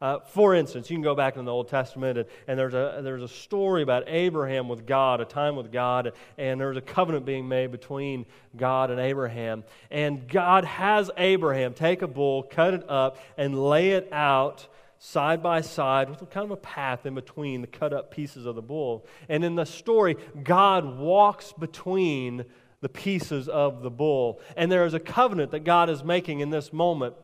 Uh, 0.00 0.18
for 0.20 0.54
instance, 0.54 0.88
you 0.88 0.96
can 0.96 1.02
go 1.02 1.14
back 1.14 1.36
in 1.36 1.44
the 1.44 1.52
Old 1.52 1.68
Testament, 1.68 2.16
and, 2.16 2.28
and, 2.46 2.58
there's, 2.58 2.72
a, 2.72 3.00
there's 3.02 3.22
a 3.22 3.28
story 3.28 3.82
about 3.82 4.04
Abraham 4.06 4.66
with 4.66 4.86
God, 4.86 5.20
a 5.20 5.26
time 5.26 5.56
with 5.56 5.70
God, 5.70 6.12
and 6.38 6.58
there's 6.58 6.78
a 6.78 6.82
covenant 6.82 7.26
being 7.26 7.46
made 7.46 7.70
between 7.70 8.24
God 8.56 8.90
and 8.90 8.98
Abraham. 8.98 9.62
And 9.90 10.26
God 10.26 10.64
has 10.64 11.10
Abraham 11.18 11.74
take 11.74 12.00
a 12.00 12.08
bull, 12.08 12.42
cut 12.42 12.72
it 12.72 12.88
up, 12.88 13.18
and 13.36 13.62
lay 13.62 13.90
it 13.90 14.08
out 14.10 14.68
side 14.98 15.42
by 15.42 15.60
side 15.60 16.08
with 16.08 16.18
kind 16.30 16.44
of 16.44 16.50
a 16.50 16.56
path 16.56 17.04
in 17.04 17.14
between 17.14 17.60
the 17.60 17.66
cut 17.66 17.92
up 17.92 18.10
pieces 18.10 18.46
of 18.46 18.54
the 18.54 18.62
bull. 18.62 19.06
And 19.28 19.44
in 19.44 19.54
the 19.54 19.66
story, 19.66 20.16
God 20.42 20.98
walks 20.98 21.52
between 21.52 22.46
the 22.80 22.88
pieces 22.88 23.50
of 23.50 23.82
the 23.82 23.90
bull. 23.90 24.40
And 24.56 24.72
there 24.72 24.86
is 24.86 24.94
a 24.94 25.00
covenant 25.00 25.50
that 25.50 25.60
God 25.64 25.90
is 25.90 26.02
making 26.02 26.40
in 26.40 26.48
this 26.48 26.72
moment, 26.72 27.14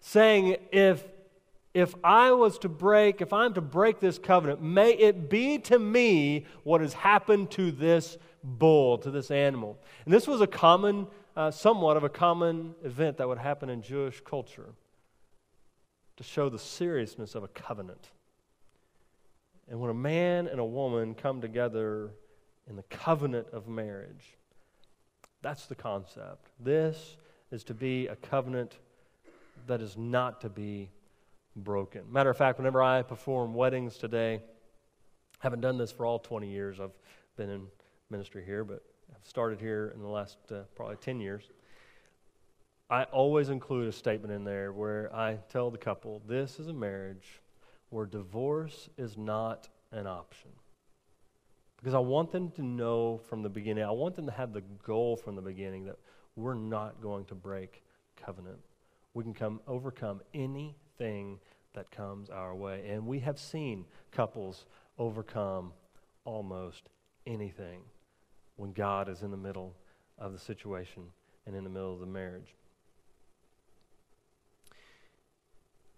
saying, 0.00 0.56
if 0.70 1.04
if 1.74 1.94
I 2.02 2.32
was 2.32 2.58
to 2.60 2.68
break, 2.68 3.20
if 3.20 3.32
I'm 3.32 3.54
to 3.54 3.60
break 3.60 4.00
this 4.00 4.18
covenant, 4.18 4.62
may 4.62 4.92
it 4.92 5.28
be 5.28 5.58
to 5.58 5.78
me 5.78 6.46
what 6.64 6.80
has 6.80 6.94
happened 6.94 7.50
to 7.52 7.70
this 7.70 8.16
bull, 8.42 8.98
to 8.98 9.10
this 9.10 9.30
animal. 9.30 9.78
And 10.04 10.12
this 10.12 10.26
was 10.26 10.40
a 10.40 10.46
common, 10.46 11.06
uh, 11.36 11.50
somewhat 11.50 11.96
of 11.96 12.04
a 12.04 12.08
common 12.08 12.74
event 12.84 13.18
that 13.18 13.28
would 13.28 13.38
happen 13.38 13.68
in 13.68 13.82
Jewish 13.82 14.20
culture 14.20 14.74
to 16.16 16.24
show 16.24 16.48
the 16.48 16.58
seriousness 16.58 17.34
of 17.34 17.44
a 17.44 17.48
covenant. 17.48 18.10
And 19.68 19.78
when 19.78 19.90
a 19.90 19.94
man 19.94 20.48
and 20.48 20.58
a 20.58 20.64
woman 20.64 21.14
come 21.14 21.40
together 21.40 22.10
in 22.68 22.76
the 22.76 22.82
covenant 22.84 23.48
of 23.52 23.68
marriage, 23.68 24.36
that's 25.42 25.66
the 25.66 25.74
concept. 25.74 26.48
This 26.58 27.16
is 27.52 27.62
to 27.64 27.74
be 27.74 28.06
a 28.08 28.16
covenant 28.16 28.78
that 29.66 29.80
is 29.80 29.96
not 29.96 30.40
to 30.40 30.48
be 30.48 30.90
broken. 31.62 32.02
Matter 32.10 32.30
of 32.30 32.36
fact, 32.36 32.58
whenever 32.58 32.82
I 32.82 33.02
perform 33.02 33.54
weddings 33.54 33.98
today, 33.98 34.40
haven't 35.40 35.60
done 35.60 35.78
this 35.78 35.92
for 35.92 36.06
all 36.06 36.18
20 36.18 36.50
years. 36.50 36.80
I've 36.80 36.96
been 37.36 37.50
in 37.50 37.66
ministry 38.10 38.44
here, 38.44 38.64
but 38.64 38.82
I've 39.14 39.26
started 39.26 39.60
here 39.60 39.92
in 39.94 40.00
the 40.00 40.08
last 40.08 40.38
uh, 40.50 40.62
probably 40.74 40.96
10 40.96 41.20
years. 41.20 41.50
I 42.90 43.04
always 43.04 43.50
include 43.50 43.88
a 43.88 43.92
statement 43.92 44.32
in 44.32 44.44
there 44.44 44.72
where 44.72 45.14
I 45.14 45.38
tell 45.50 45.70
the 45.70 45.78
couple, 45.78 46.22
this 46.26 46.58
is 46.58 46.68
a 46.68 46.72
marriage 46.72 47.40
where 47.90 48.06
divorce 48.06 48.88
is 48.96 49.16
not 49.16 49.68
an 49.92 50.06
option. 50.06 50.50
Because 51.76 51.94
I 51.94 51.98
want 51.98 52.32
them 52.32 52.50
to 52.52 52.62
know 52.62 53.18
from 53.28 53.42
the 53.42 53.48
beginning, 53.48 53.84
I 53.84 53.90
want 53.90 54.16
them 54.16 54.26
to 54.26 54.32
have 54.32 54.52
the 54.52 54.62
goal 54.82 55.16
from 55.16 55.36
the 55.36 55.42
beginning 55.42 55.84
that 55.84 55.96
we're 56.34 56.54
not 56.54 57.00
going 57.00 57.24
to 57.26 57.34
break 57.34 57.82
covenant. 58.16 58.58
We 59.18 59.24
can 59.24 59.34
come 59.34 59.60
overcome 59.66 60.20
anything 60.32 61.40
that 61.74 61.90
comes 61.90 62.30
our 62.30 62.54
way. 62.54 62.88
And 62.88 63.04
we 63.04 63.18
have 63.18 63.36
seen 63.36 63.84
couples 64.12 64.64
overcome 64.96 65.72
almost 66.24 66.84
anything 67.26 67.80
when 68.54 68.70
God 68.72 69.08
is 69.08 69.24
in 69.24 69.32
the 69.32 69.36
middle 69.36 69.74
of 70.18 70.32
the 70.32 70.38
situation 70.38 71.02
and 71.48 71.56
in 71.56 71.64
the 71.64 71.68
middle 71.68 71.92
of 71.92 71.98
the 71.98 72.06
marriage. 72.06 72.54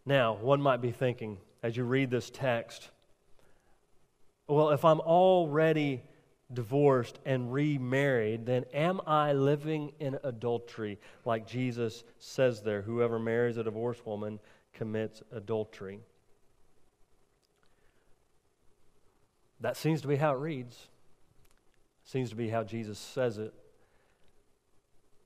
Now, 0.07 0.33
one 0.37 0.63
might 0.63 0.81
be 0.81 0.91
thinking 0.91 1.37
as 1.63 1.77
you 1.77 1.85
read 1.85 2.11
this 2.11 2.31
text, 2.31 2.89
well, 4.49 4.71
if 4.71 4.83
I'm 4.83 5.01
already 5.01 6.01
divorced 6.53 7.19
and 7.25 7.53
remarried, 7.53 8.47
then 8.47 8.65
am 8.73 9.01
I 9.07 9.33
living 9.33 9.93
in 10.01 10.19
adultery 10.25 10.99
like 11.25 11.47
Jesus 11.47 12.05
says 12.19 12.63
there? 12.63 12.83
Whoever 12.83 13.19
marries 13.19 13.57
a 13.57 13.65
divorced 13.65 14.05
woman 14.07 14.41
commits 14.73 15.23
adultery. 15.33 16.01
That 19.61 19.77
seems 19.77 20.01
to 20.03 20.09
be 20.09 20.17
how 20.17 20.35
it 20.35 20.39
reads. 20.39 20.89
Seems 22.05 22.31
to 22.31 22.37
be 22.37 22.49
how 22.49 22.65
Jesus 22.65 22.99
says 22.99 23.39
it. 23.39 23.53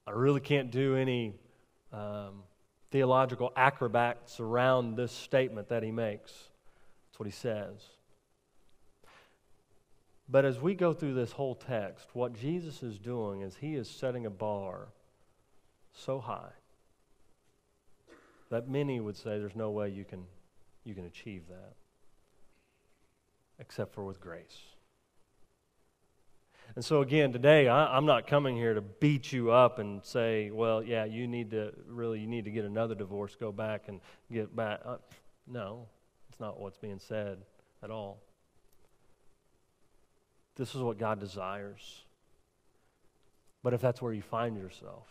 I 0.06 0.10
really 0.10 0.40
can't 0.40 0.70
do 0.70 0.96
any 0.96 1.34
um, 1.92 2.42
theological 2.90 3.52
acrobats 3.56 4.40
around 4.40 4.96
this 4.96 5.12
statement 5.12 5.68
that 5.68 5.82
he 5.82 5.90
makes. 5.90 6.32
That's 6.32 7.20
what 7.20 7.26
he 7.26 7.32
says. 7.32 7.80
But 10.28 10.44
as 10.44 10.60
we 10.60 10.74
go 10.74 10.92
through 10.92 11.14
this 11.14 11.32
whole 11.32 11.54
text, 11.54 12.08
what 12.14 12.32
Jesus 12.32 12.82
is 12.82 12.98
doing 12.98 13.42
is 13.42 13.56
he 13.56 13.74
is 13.74 13.88
setting 13.88 14.26
a 14.26 14.30
bar 14.30 14.88
so 15.92 16.18
high 16.18 16.52
that 18.50 18.68
many 18.68 19.00
would 19.00 19.16
say 19.16 19.38
there's 19.38 19.56
no 19.56 19.70
way 19.70 19.88
you 19.88 20.04
can, 20.04 20.24
you 20.84 20.94
can 20.94 21.04
achieve 21.04 21.42
that 21.48 21.74
except 23.58 23.94
for 23.94 24.04
with 24.04 24.20
grace. 24.20 24.58
And 26.76 26.84
so, 26.84 27.02
again, 27.02 27.32
today, 27.32 27.68
I, 27.68 27.96
am 27.96 28.06
not 28.06 28.26
coming 28.26 28.56
here 28.56 28.74
to 28.74 28.80
beat 28.80 29.32
you 29.32 29.52
up 29.52 29.78
and 29.78 30.04
say, 30.04 30.50
well, 30.50 30.82
yeah, 30.82 31.04
you 31.04 31.28
need 31.28 31.50
to 31.50 31.72
really, 31.86 32.18
you 32.20 32.26
need 32.26 32.46
to 32.46 32.50
get 32.50 32.64
another 32.64 32.94
divorce, 32.94 33.36
go 33.38 33.52
back 33.52 33.84
and 33.86 34.00
get 34.32 34.54
back. 34.56 34.80
Uh, 34.84 34.96
no, 35.46 35.86
it's 36.30 36.40
not 36.40 36.58
what's 36.58 36.78
being 36.78 36.98
said 36.98 37.38
at 37.82 37.90
all. 37.90 38.22
This 40.56 40.74
is 40.74 40.80
what 40.82 40.98
God 40.98 41.20
desires. 41.20 42.04
But 43.62 43.74
if 43.74 43.80
that's 43.80 44.00
where 44.00 44.12
you 44.12 44.22
find 44.22 44.56
yourself, 44.56 45.08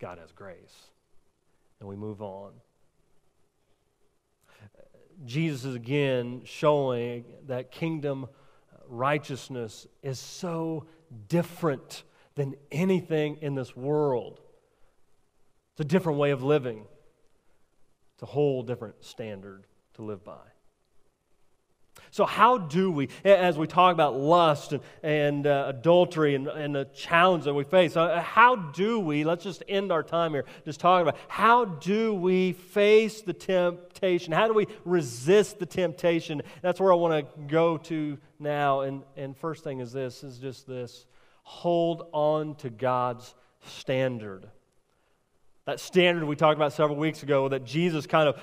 God 0.00 0.18
has 0.18 0.32
grace. 0.32 0.88
And 1.80 1.88
we 1.88 1.96
move 1.96 2.22
on. 2.22 2.52
Jesus 5.24 5.64
is 5.64 5.74
again 5.74 6.42
showing 6.44 7.24
that 7.46 7.70
kingdom 7.70 8.26
righteousness 8.86 9.86
is 10.02 10.18
so 10.18 10.86
different 11.28 12.04
than 12.34 12.54
anything 12.70 13.38
in 13.40 13.54
this 13.54 13.76
world. 13.76 14.40
It's 15.72 15.80
a 15.80 15.84
different 15.84 16.18
way 16.18 16.30
of 16.30 16.42
living, 16.42 16.84
it's 18.14 18.22
a 18.22 18.26
whole 18.26 18.62
different 18.62 19.04
standard 19.04 19.64
to 19.94 20.02
live 20.02 20.24
by. 20.24 20.38
So, 22.10 22.24
how 22.24 22.58
do 22.58 22.90
we, 22.90 23.08
as 23.24 23.58
we 23.58 23.66
talk 23.66 23.92
about 23.92 24.16
lust 24.16 24.72
and, 24.72 24.82
and 25.02 25.46
uh, 25.46 25.66
adultery 25.68 26.34
and, 26.34 26.48
and, 26.48 26.74
the 26.74 26.84
challenge 26.86 27.44
that 27.44 27.54
we 27.54 27.64
face, 27.64 27.96
uh, 27.96 28.20
how 28.20 28.56
do 28.56 29.00
we, 29.00 29.24
let's 29.24 29.44
just 29.44 29.62
end 29.68 29.92
our 29.92 30.02
time 30.02 30.32
here 30.32 30.44
just 30.64 30.80
talking 30.80 31.08
about 31.08 31.20
how 31.28 31.64
do 31.64 32.14
we 32.14 32.52
face 32.52 33.22
the 33.22 33.32
temptation? 33.32 34.32
How 34.32 34.46
do 34.46 34.54
we 34.54 34.66
resist 34.84 35.58
the 35.58 35.66
temptation? 35.66 36.42
That's 36.62 36.80
where 36.80 36.92
I 36.92 36.96
want 36.96 37.26
to 37.26 37.40
go 37.42 37.78
to 37.78 38.18
now. 38.38 38.80
And, 38.80 39.02
and 39.16 39.36
first 39.36 39.64
thing 39.64 39.80
is 39.80 39.92
this, 39.92 40.22
is 40.24 40.38
just 40.38 40.66
this 40.66 41.06
hold 41.42 42.08
on 42.12 42.54
to 42.56 42.68
God's 42.68 43.34
standard. 43.62 44.50
That 45.68 45.80
standard 45.80 46.24
we 46.24 46.34
talked 46.34 46.56
about 46.56 46.72
several 46.72 46.96
weeks 46.96 47.22
ago 47.22 47.46
that 47.50 47.62
Jesus 47.62 48.06
kind 48.06 48.26
of 48.26 48.40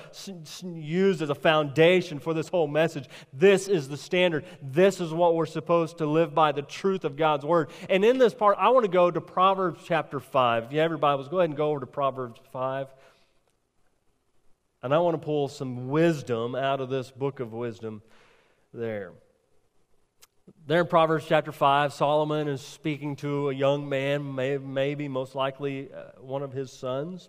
used 0.62 1.22
as 1.22 1.28
a 1.28 1.34
foundation 1.34 2.20
for 2.20 2.32
this 2.32 2.46
whole 2.46 2.68
message. 2.68 3.08
This 3.32 3.66
is 3.66 3.88
the 3.88 3.96
standard. 3.96 4.44
This 4.62 5.00
is 5.00 5.12
what 5.12 5.34
we're 5.34 5.44
supposed 5.44 5.98
to 5.98 6.06
live 6.06 6.36
by, 6.36 6.52
the 6.52 6.62
truth 6.62 7.04
of 7.04 7.16
God's 7.16 7.44
word. 7.44 7.70
And 7.90 8.04
in 8.04 8.18
this 8.18 8.32
part, 8.32 8.58
I 8.60 8.68
want 8.68 8.84
to 8.84 8.88
go 8.88 9.10
to 9.10 9.20
Proverbs 9.20 9.80
chapter 9.84 10.20
5. 10.20 10.66
If 10.66 10.72
you 10.72 10.78
have 10.78 10.92
your 10.92 10.98
Bibles, 10.98 11.26
go 11.26 11.40
ahead 11.40 11.50
and 11.50 11.56
go 11.56 11.70
over 11.70 11.80
to 11.80 11.86
Proverbs 11.86 12.40
5. 12.52 12.94
And 14.84 14.94
I 14.94 14.98
want 15.00 15.20
to 15.20 15.24
pull 15.26 15.48
some 15.48 15.88
wisdom 15.88 16.54
out 16.54 16.80
of 16.80 16.90
this 16.90 17.10
book 17.10 17.40
of 17.40 17.52
wisdom 17.52 18.02
there. 18.72 19.10
There 20.66 20.80
in 20.80 20.86
Proverbs 20.86 21.26
chapter 21.28 21.50
5, 21.50 21.92
Solomon 21.92 22.46
is 22.46 22.60
speaking 22.60 23.16
to 23.16 23.50
a 23.50 23.54
young 23.54 23.88
man, 23.88 24.34
maybe 24.34 25.08
most 25.08 25.34
likely 25.34 25.92
uh, 25.92 26.20
one 26.20 26.42
of 26.42 26.52
his 26.52 26.72
sons. 26.72 27.28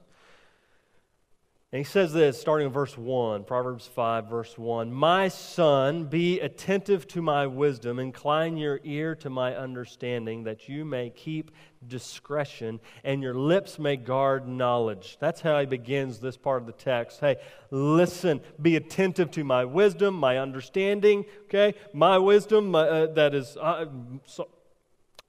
And 1.73 1.79
he 1.79 1.83
says 1.83 2.13
this, 2.13 2.39
starting 2.39 2.67
in 2.67 2.71
verse 2.71 2.97
1, 2.97 3.43
Proverbs 3.43 3.85
5, 3.87 4.29
verse 4.29 4.57
1 4.57 4.89
My 4.89 5.27
son, 5.27 6.05
be 6.05 6.39
attentive 6.39 7.05
to 7.09 7.21
my 7.21 7.45
wisdom, 7.45 7.99
incline 7.99 8.55
your 8.55 8.79
ear 8.85 9.15
to 9.15 9.29
my 9.29 9.53
understanding, 9.53 10.45
that 10.45 10.69
you 10.69 10.85
may 10.85 11.09
keep 11.09 11.51
discretion 11.85 12.79
and 13.03 13.21
your 13.21 13.33
lips 13.33 13.79
may 13.79 13.97
guard 13.97 14.47
knowledge. 14.47 15.17
That's 15.19 15.41
how 15.41 15.59
he 15.59 15.65
begins 15.65 16.19
this 16.19 16.37
part 16.37 16.61
of 16.61 16.67
the 16.67 16.71
text. 16.71 17.19
Hey, 17.19 17.35
listen, 17.69 18.39
be 18.61 18.77
attentive 18.77 19.29
to 19.31 19.43
my 19.43 19.65
wisdom, 19.65 20.15
my 20.15 20.37
understanding, 20.37 21.25
okay? 21.47 21.77
My 21.91 22.17
wisdom 22.17 22.75
uh, 22.75 23.07
that 23.07 23.35
is. 23.35 23.57
Uh, 23.57 23.87
so, 24.25 24.47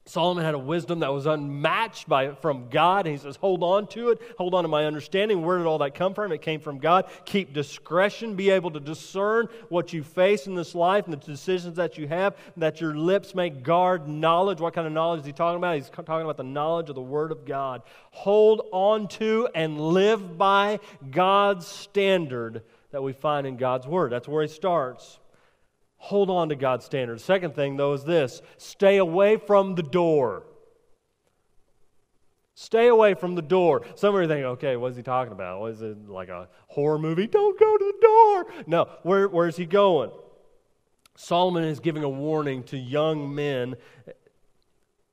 Solomon 0.09 0.42
had 0.42 0.55
a 0.55 0.59
wisdom 0.59 1.01
that 1.01 1.12
was 1.12 1.27
unmatched 1.27 2.09
by, 2.09 2.35
from 2.37 2.71
God. 2.71 3.07
And 3.07 3.14
he 3.14 3.21
says, 3.21 3.37
Hold 3.37 3.62
on 3.62 3.87
to 3.88 4.09
it. 4.09 4.21
Hold 4.38 4.55
on 4.55 4.64
to 4.64 4.68
my 4.68 4.87
understanding. 4.87 5.44
Where 5.44 5.59
did 5.59 5.66
all 5.66 5.79
that 5.79 5.94
come 5.94 6.14
from? 6.14 6.33
It 6.33 6.40
came 6.40 6.61
from 6.61 6.79
God. 6.79 7.05
Keep 7.27 7.53
discretion. 7.53 8.35
Be 8.35 8.49
able 8.49 8.71
to 8.71 8.81
discern 8.81 9.49
what 9.68 9.92
you 9.92 10.03
face 10.03 10.47
in 10.47 10.55
this 10.55 10.75
life 10.75 11.05
and 11.05 11.12
the 11.12 11.18
decisions 11.18 11.77
that 11.77 11.99
you 11.99 12.09
have, 12.09 12.37
that 12.57 12.81
your 12.81 12.97
lips 12.97 13.35
may 13.35 13.51
guard 13.51 14.09
knowledge. 14.09 14.61
What 14.61 14.73
kind 14.73 14.87
of 14.87 14.94
knowledge 14.94 15.21
is 15.21 15.27
he 15.27 15.33
talking 15.33 15.59
about? 15.59 15.77
He's 15.77 15.90
talking 15.90 16.23
about 16.23 16.38
the 16.38 16.42
knowledge 16.42 16.88
of 16.88 16.94
the 16.94 17.03
Word 17.03 17.31
of 17.31 17.44
God. 17.44 17.83
Hold 18.12 18.66
on 18.73 19.09
to 19.09 19.51
and 19.55 19.79
live 19.79 20.38
by 20.38 20.81
God's 21.11 21.66
standard 21.66 22.62
that 22.92 23.03
we 23.03 23.12
find 23.12 23.47
in 23.47 23.59
God's 23.59 23.87
Word. 23.87 24.11
That's 24.11 24.27
where 24.27 24.42
he 24.42 24.49
starts. 24.49 25.18
Hold 25.98 26.30
on 26.30 26.48
to 26.48 26.56
God's 26.56 26.84
standards. 26.84 27.24
Second 27.24 27.54
thing, 27.54 27.76
though, 27.76 27.92
is 27.92 28.04
this 28.04 28.40
stay 28.56 28.96
away 28.96 29.37
from 29.37 29.74
the 29.74 29.82
door. 29.82 30.44
Stay 32.54 32.88
away 32.88 33.14
from 33.14 33.37
the 33.37 33.42
door. 33.42 33.82
Some 33.94 34.14
of 34.16 34.22
you 34.22 34.26
think, 34.26 34.44
okay, 34.44 34.76
what 34.76 34.90
is 34.90 34.96
he 34.96 35.02
talking 35.02 35.32
about? 35.32 35.61
What 35.61 35.72
is 35.72 35.82
it 35.82 36.08
like 36.08 36.28
a 36.28 36.48
horror 36.66 36.98
movie? 36.98 37.28
Don't 37.28 37.58
go 37.58 37.76
to 37.76 37.84
the 37.84 38.06
door. 38.06 38.64
No, 38.66 38.88
where, 39.04 39.28
where 39.28 39.46
is 39.46 39.56
he 39.56 39.64
going? 39.64 40.11
Solomon 41.16 41.64
is 41.64 41.78
giving 41.78 42.02
a 42.02 42.08
warning 42.08 42.64
to 42.64 42.76
young 42.76 43.32
men 43.32 43.76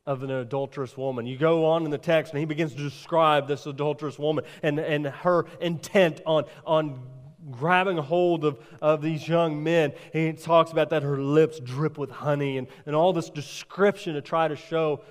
of 0.05 0.21
an 0.23 0.29
adulterous 0.29 0.95
woman. 0.97 1.25
You 1.25 1.37
go 1.37 1.65
on 1.65 1.83
in 1.83 1.91
the 1.91 1.97
text, 1.97 2.33
and 2.33 2.39
he 2.39 2.45
begins 2.45 2.73
to 2.73 2.81
describe 2.81 3.47
this 3.47 3.65
adulterous 3.65 4.19
woman 4.19 4.45
and, 4.61 4.79
and 4.79 5.07
her 5.07 5.45
intent 5.59 6.21
on, 6.25 6.45
on 6.65 6.99
grabbing 7.51 7.97
hold 7.97 8.45
of, 8.45 8.59
of 8.81 9.01
these 9.01 9.27
young 9.27 9.63
men. 9.63 9.93
He 10.13 10.33
talks 10.33 10.71
about 10.71 10.89
that 10.89 11.03
her 11.03 11.17
lips 11.17 11.59
drip 11.59 11.97
with 11.97 12.09
honey 12.09 12.57
and, 12.57 12.67
and 12.85 12.95
all 12.95 13.13
this 13.13 13.29
description 13.29 14.15
to 14.15 14.21
try 14.21 14.47
to 14.47 14.55
show 14.55 15.01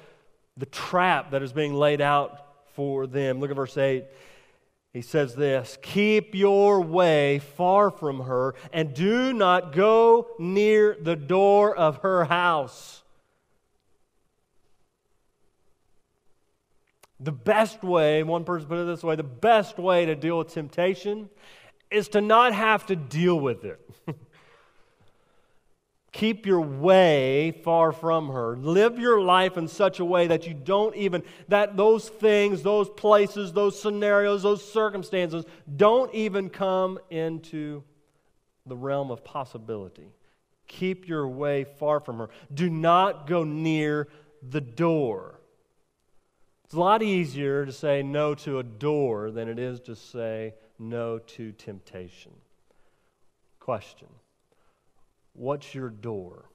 the 0.57 0.67
trap 0.67 1.31
that 1.33 1.43
is 1.43 1.53
being 1.53 1.75
laid 1.75 2.01
out 2.01 2.47
for 2.75 3.07
them. 3.07 3.41
Look 3.41 3.51
at 3.51 3.57
verse 3.57 3.77
8. 3.77 4.05
He 4.93 5.03
says 5.03 5.35
this 5.35 5.77
Keep 5.83 6.35
your 6.35 6.81
way 6.81 7.41
far 7.41 7.91
from 7.91 8.21
her, 8.21 8.55
and 8.73 8.95
do 8.95 9.33
not 9.33 9.73
go 9.73 10.29
near 10.39 10.97
the 11.01 11.17
door 11.17 11.77
of 11.77 11.99
her 11.99 12.25
house. 12.25 13.03
The 17.21 17.33
best 17.33 17.83
way, 17.83 18.23
one 18.23 18.45
person 18.45 18.69
put 18.69 18.79
it 18.79 18.87
this 18.87 19.03
way, 19.03 19.17
the 19.17 19.23
best 19.23 19.79
way 19.79 20.05
to 20.05 20.15
deal 20.15 20.39
with 20.39 20.53
temptation 20.53 21.31
is 21.91 22.09
to 22.09 22.21
not 22.21 22.53
have 22.53 22.87
to 22.87 22.97
deal 22.97 23.39
with 23.39 23.65
it. 23.65 23.81
Keep 26.15 26.47
your 26.47 26.61
way 26.61 27.51
far 27.65 27.91
from 27.91 28.29
her. 28.29 28.57
Live 28.57 29.01
your 29.01 29.21
life 29.21 29.57
in 29.57 29.67
such 29.67 29.99
a 29.99 30.05
way 30.05 30.29
that 30.29 30.47
you 30.47 30.55
don't 30.55 30.95
even, 30.95 31.25
that 31.49 31.77
those 31.77 32.09
things, 32.09 32.63
those 32.63 32.89
places, 32.89 33.53
those 33.53 33.81
scenarios, 33.81 34.45
those 34.45 34.67
circumstances 34.73 35.45
don't 35.77 36.15
even 36.15 36.51
come 36.51 37.01
into 37.11 37.83
the 38.65 38.77
realm 38.77 39.11
of 39.11 39.25
possibility. 39.25 40.09
Keep 40.69 41.09
your 41.09 41.27
way 41.27 41.65
far 41.65 41.99
from 41.99 42.19
her. 42.19 42.31
Do 42.53 42.71
not 42.71 43.27
go 43.27 43.43
near 43.43 44.07
the 44.41 44.61
door. 44.61 45.41
It's 46.65 46.75
a 46.75 46.79
lot 46.79 47.03
easier 47.03 47.67
to 47.67 47.73
say 47.73 48.03
no 48.03 48.35
to 48.37 48.61
a 48.61 48.63
door 48.63 49.33
than 49.33 49.49
it 49.49 49.59
is 49.59 49.81
to 49.81 49.97
say 49.97 50.55
no 50.79 51.19
to 51.19 51.53
temptation. 51.53 52.33
Question 53.61 54.09
What's 55.33 55.75
your 55.75 55.91
door? 55.91 56.47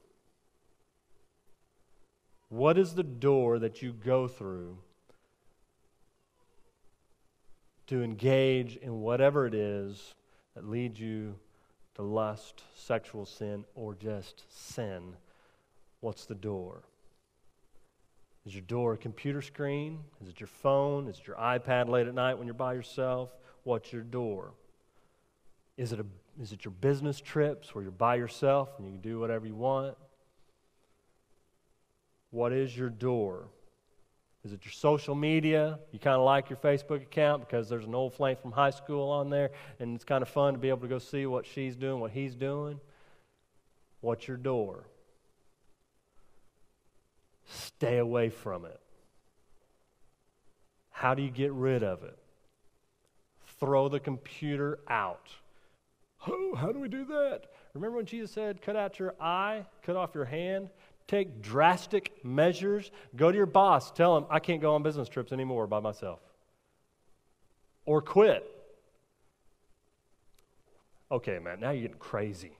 What 2.48 2.78
is 2.78 2.94
the 2.94 3.04
door 3.04 3.60
that 3.60 3.80
you 3.80 3.92
go 3.92 4.26
through 4.26 4.78
to 7.86 8.02
engage 8.02 8.76
in 8.76 9.00
whatever 9.00 9.46
it 9.46 9.54
is 9.54 10.14
that 10.54 10.68
leads 10.68 10.98
you 10.98 11.36
to 11.94 12.02
lust, 12.02 12.64
sexual 12.74 13.24
sin, 13.24 13.64
or 13.74 13.94
just 13.94 14.44
sin? 14.48 15.14
What's 16.00 16.24
the 16.24 16.34
door? 16.34 16.82
Is 18.46 18.54
your 18.54 18.62
door 18.62 18.94
a 18.94 18.98
computer 18.98 19.42
screen? 19.42 20.00
Is 20.22 20.28
it 20.28 20.40
your 20.40 20.48
phone? 20.48 21.06
Is 21.08 21.18
it 21.18 21.26
your 21.26 21.36
iPad 21.36 21.88
late 21.88 22.08
at 22.08 22.14
night 22.14 22.34
when 22.34 22.46
you're 22.46 22.54
by 22.54 22.72
yourself? 22.72 23.30
What's 23.64 23.92
your 23.92 24.02
door? 24.02 24.52
Is 25.76 25.92
it 25.92 26.00
a 26.00 26.06
is 26.40 26.52
it 26.52 26.64
your 26.64 26.72
business 26.72 27.20
trips 27.20 27.74
where 27.74 27.82
you're 27.82 27.90
by 27.90 28.14
yourself 28.14 28.70
and 28.78 28.86
you 28.86 28.92
can 28.92 29.00
do 29.02 29.20
whatever 29.20 29.46
you 29.46 29.54
want? 29.54 29.96
What 32.30 32.52
is 32.52 32.76
your 32.76 32.88
door? 32.88 33.48
Is 34.44 34.52
it 34.52 34.64
your 34.64 34.72
social 34.72 35.14
media? 35.14 35.78
You 35.92 35.98
kind 35.98 36.16
of 36.16 36.24
like 36.24 36.48
your 36.48 36.56
Facebook 36.56 37.02
account 37.02 37.46
because 37.46 37.68
there's 37.68 37.84
an 37.84 37.94
old 37.94 38.14
flame 38.14 38.36
from 38.40 38.52
high 38.52 38.70
school 38.70 39.10
on 39.10 39.28
there 39.28 39.50
and 39.78 39.94
it's 39.94 40.04
kind 40.04 40.22
of 40.22 40.28
fun 40.28 40.54
to 40.54 40.58
be 40.58 40.70
able 40.70 40.80
to 40.80 40.88
go 40.88 40.98
see 40.98 41.26
what 41.26 41.44
she's 41.44 41.76
doing, 41.76 42.00
what 42.00 42.12
he's 42.12 42.34
doing. 42.34 42.80
What's 44.00 44.26
your 44.26 44.38
door? 44.38 44.84
Stay 47.50 47.98
away 47.98 48.30
from 48.30 48.64
it. 48.64 48.80
How 50.90 51.14
do 51.14 51.22
you 51.22 51.30
get 51.30 51.52
rid 51.52 51.82
of 51.82 52.02
it? 52.02 52.16
Throw 53.60 53.88
the 53.88 54.00
computer 54.00 54.78
out. 54.88 55.28
Oh, 56.26 56.54
how 56.54 56.72
do 56.72 56.80
we 56.80 56.88
do 56.88 57.04
that? 57.04 57.42
Remember 57.74 57.98
when 57.98 58.06
Jesus 58.06 58.32
said, 58.32 58.60
cut 58.60 58.74
out 58.74 58.98
your 58.98 59.14
eye, 59.20 59.64
cut 59.82 59.96
off 59.96 60.14
your 60.14 60.24
hand? 60.24 60.70
Take 61.06 61.42
drastic 61.42 62.24
measures. 62.24 62.90
Go 63.16 63.30
to 63.30 63.36
your 63.36 63.46
boss, 63.46 63.90
tell 63.90 64.16
him, 64.16 64.26
I 64.30 64.38
can't 64.38 64.60
go 64.60 64.74
on 64.74 64.82
business 64.82 65.08
trips 65.08 65.32
anymore 65.32 65.66
by 65.66 65.80
myself. 65.80 66.20
Or 67.84 68.00
quit. 68.00 68.44
Okay, 71.10 71.38
man, 71.38 71.60
now 71.60 71.70
you're 71.70 71.82
getting 71.82 71.98
crazy. 71.98 72.52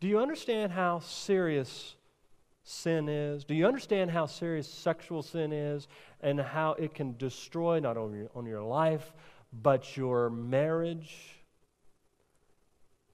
Do 0.00 0.06
you 0.06 0.20
understand 0.20 0.72
how 0.72 1.00
serious 1.00 1.96
sin 2.68 3.08
is? 3.08 3.44
Do 3.44 3.54
you 3.54 3.66
understand 3.66 4.10
how 4.10 4.26
serious 4.26 4.68
sexual 4.68 5.22
sin 5.22 5.52
is 5.52 5.88
and 6.20 6.40
how 6.40 6.72
it 6.72 6.94
can 6.94 7.16
destroy 7.16 7.80
not 7.80 7.96
only 7.96 8.28
on 8.34 8.46
your 8.46 8.62
life, 8.62 9.12
but 9.52 9.96
your 9.96 10.30
marriage, 10.30 11.38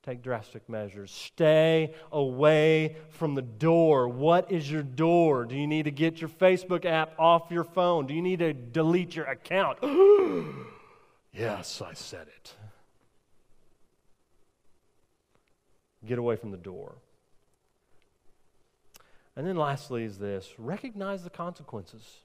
take 0.02 0.22
drastic 0.22 0.68
measures. 0.68 1.10
Stay 1.10 1.94
away 2.12 2.96
from 3.10 3.34
the 3.34 3.42
door. 3.42 4.08
What 4.08 4.50
is 4.50 4.70
your 4.70 4.82
door? 4.82 5.44
Do 5.44 5.56
you 5.56 5.66
need 5.66 5.84
to 5.84 5.90
get 5.90 6.20
your 6.20 6.30
Facebook 6.30 6.84
app 6.84 7.18
off 7.18 7.50
your 7.50 7.64
phone? 7.64 8.06
Do 8.06 8.14
you 8.14 8.22
need 8.22 8.40
to 8.40 8.52
delete 8.52 9.16
your 9.16 9.26
account? 9.26 9.78
yes, 11.32 11.80
I 11.80 11.94
said 11.94 12.26
it. 12.28 12.54
Get 16.04 16.18
away 16.18 16.36
from 16.36 16.50
the 16.50 16.58
door. 16.58 16.96
And 19.36 19.46
then 19.46 19.56
lastly 19.56 20.04
is 20.04 20.18
this 20.18 20.54
recognize 20.58 21.24
the 21.24 21.30
consequences. 21.30 22.20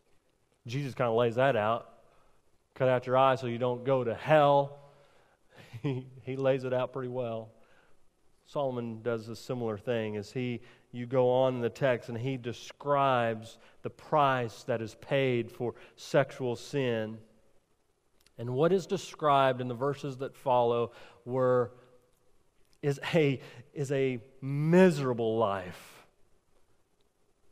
Jesus 0.67 0.93
kind 0.93 1.09
of 1.09 1.15
lays 1.15 1.35
that 1.35 1.55
out 1.55 1.89
cut 2.79 2.87
out 2.87 3.05
your 3.05 3.17
eye 3.17 3.35
so 3.35 3.45
you 3.45 3.57
don't 3.57 3.83
go 3.83 4.05
to 4.05 4.15
hell. 4.15 4.79
he, 5.83 6.07
he 6.23 6.37
lays 6.37 6.63
it 6.63 6.73
out 6.73 6.93
pretty 6.93 7.09
well. 7.09 7.49
Solomon 8.45 9.01
does 9.03 9.27
a 9.27 9.35
similar 9.35 9.77
thing 9.77 10.15
as 10.15 10.31
he 10.31 10.61
you 10.91 11.05
go 11.05 11.29
on 11.29 11.55
in 11.55 11.61
the 11.61 11.69
text 11.69 12.09
and 12.09 12.17
he 12.17 12.35
describes 12.35 13.59
the 13.83 13.89
price 13.91 14.63
that 14.63 14.81
is 14.81 14.95
paid 14.95 15.51
for 15.51 15.75
sexual 15.95 16.55
sin. 16.55 17.19
And 18.39 18.51
what 18.51 18.71
is 18.71 18.87
described 18.87 19.61
in 19.61 19.67
the 19.67 19.75
verses 19.75 20.17
that 20.17 20.35
follow 20.35 20.93
were 21.25 21.73
is 22.81 22.99
a, 23.13 23.41
is 23.73 23.91
a 23.91 24.19
miserable 24.41 25.37
life 25.37 25.98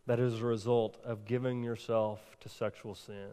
that 0.08 0.20
is 0.20 0.42
a 0.42 0.46
result 0.46 0.98
of 1.04 1.26
giving 1.26 1.62
yourself 1.62 2.20
to 2.40 2.50
sexual 2.50 2.96
sin. 2.96 3.30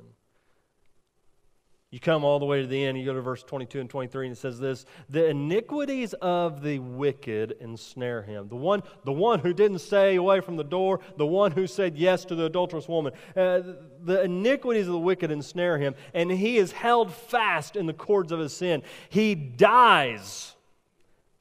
You 1.94 2.00
come 2.00 2.24
all 2.24 2.40
the 2.40 2.44
way 2.44 2.60
to 2.60 2.66
the 2.66 2.84
end, 2.84 2.98
you 2.98 3.04
go 3.04 3.14
to 3.14 3.20
verse 3.20 3.44
22 3.44 3.78
and 3.78 3.88
23, 3.88 4.26
and 4.26 4.36
it 4.36 4.40
says 4.40 4.58
this 4.58 4.84
The 5.08 5.28
iniquities 5.28 6.12
of 6.14 6.60
the 6.60 6.80
wicked 6.80 7.54
ensnare 7.60 8.22
him. 8.22 8.48
The 8.48 8.56
one, 8.56 8.82
the 9.04 9.12
one 9.12 9.38
who 9.38 9.54
didn't 9.54 9.78
stay 9.78 10.16
away 10.16 10.40
from 10.40 10.56
the 10.56 10.64
door, 10.64 10.98
the 11.16 11.26
one 11.26 11.52
who 11.52 11.68
said 11.68 11.96
yes 11.96 12.24
to 12.24 12.34
the 12.34 12.46
adulterous 12.46 12.88
woman. 12.88 13.12
Uh, 13.36 13.60
the 14.02 14.22
iniquities 14.24 14.88
of 14.88 14.92
the 14.94 14.98
wicked 14.98 15.30
ensnare 15.30 15.78
him, 15.78 15.94
and 16.12 16.32
he 16.32 16.56
is 16.56 16.72
held 16.72 17.14
fast 17.14 17.76
in 17.76 17.86
the 17.86 17.92
cords 17.92 18.32
of 18.32 18.40
his 18.40 18.52
sin. 18.52 18.82
He 19.08 19.36
dies 19.36 20.56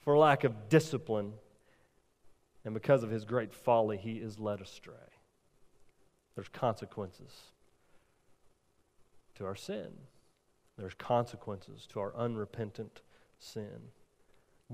for 0.02 0.15
lack 0.15 0.43
of 0.43 0.69
discipline, 0.69 1.34
and 2.63 2.76
because 2.76 3.02
of 3.02 3.10
his 3.10 3.26
great 3.26 3.56
folly, 3.56 3.98
he 3.98 4.17
is 4.17 4.38
led 4.38 4.62
astray. 4.62 4.93
There's 6.36 6.50
consequences 6.50 7.32
to 9.36 9.46
our 9.46 9.56
sin. 9.56 9.89
There's 10.78 10.96
consequences 10.96 11.88
to 11.91 12.00
our 12.00 12.15
unrepentant 12.15 13.02
sin. 13.38 13.91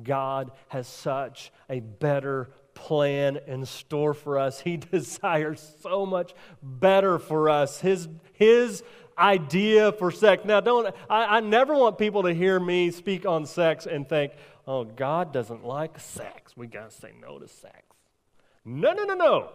God 0.04 0.52
has 0.70 0.88
such 0.88 1.52
a 1.70 1.80
better 1.82 2.52
plan 2.74 3.40
in 3.48 3.66
store 3.66 4.14
for 4.14 4.38
us. 4.38 4.62
He 4.62 4.78
desires 4.92 5.76
so 5.82 6.06
much 6.06 6.34
better 6.62 7.20
for 7.20 7.50
us. 7.50 7.82
His, 7.82 8.08
his 8.34 8.84
idea 9.18 9.92
for 9.92 10.12
sex. 10.12 10.46
Now, 10.46 10.62
don't, 10.62 10.94
I, 11.10 11.38
I 11.38 11.40
never 11.42 11.74
want 11.74 11.98
people 11.98 12.24
to 12.24 12.34
hear 12.34 12.60
me 12.60 12.92
speak 12.92 13.26
on 13.26 13.46
sex 13.46 13.86
and 13.86 14.08
think, 14.08 14.34
oh, 14.66 14.86
God 14.86 15.34
doesn't 15.34 15.66
like 15.66 16.00
sex. 16.00 16.56
We 16.56 16.68
got 16.68 16.92
to 16.92 16.96
say 16.96 17.12
no 17.20 17.40
to 17.40 17.48
sex. 17.48 17.84
No, 18.64 18.94
no, 18.94 19.04
no, 19.04 19.16
no. 19.16 19.50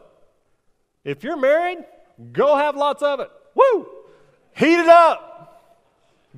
If 1.05 1.23
you're 1.23 1.37
married, 1.37 1.85
go 2.33 2.57
have 2.57 2.77
lots 2.77 3.03
of 3.03 3.21
it. 3.21 3.31
Woo! 3.55 3.87
Heat 4.57 4.79
it 4.79 4.88
up. 4.88 5.35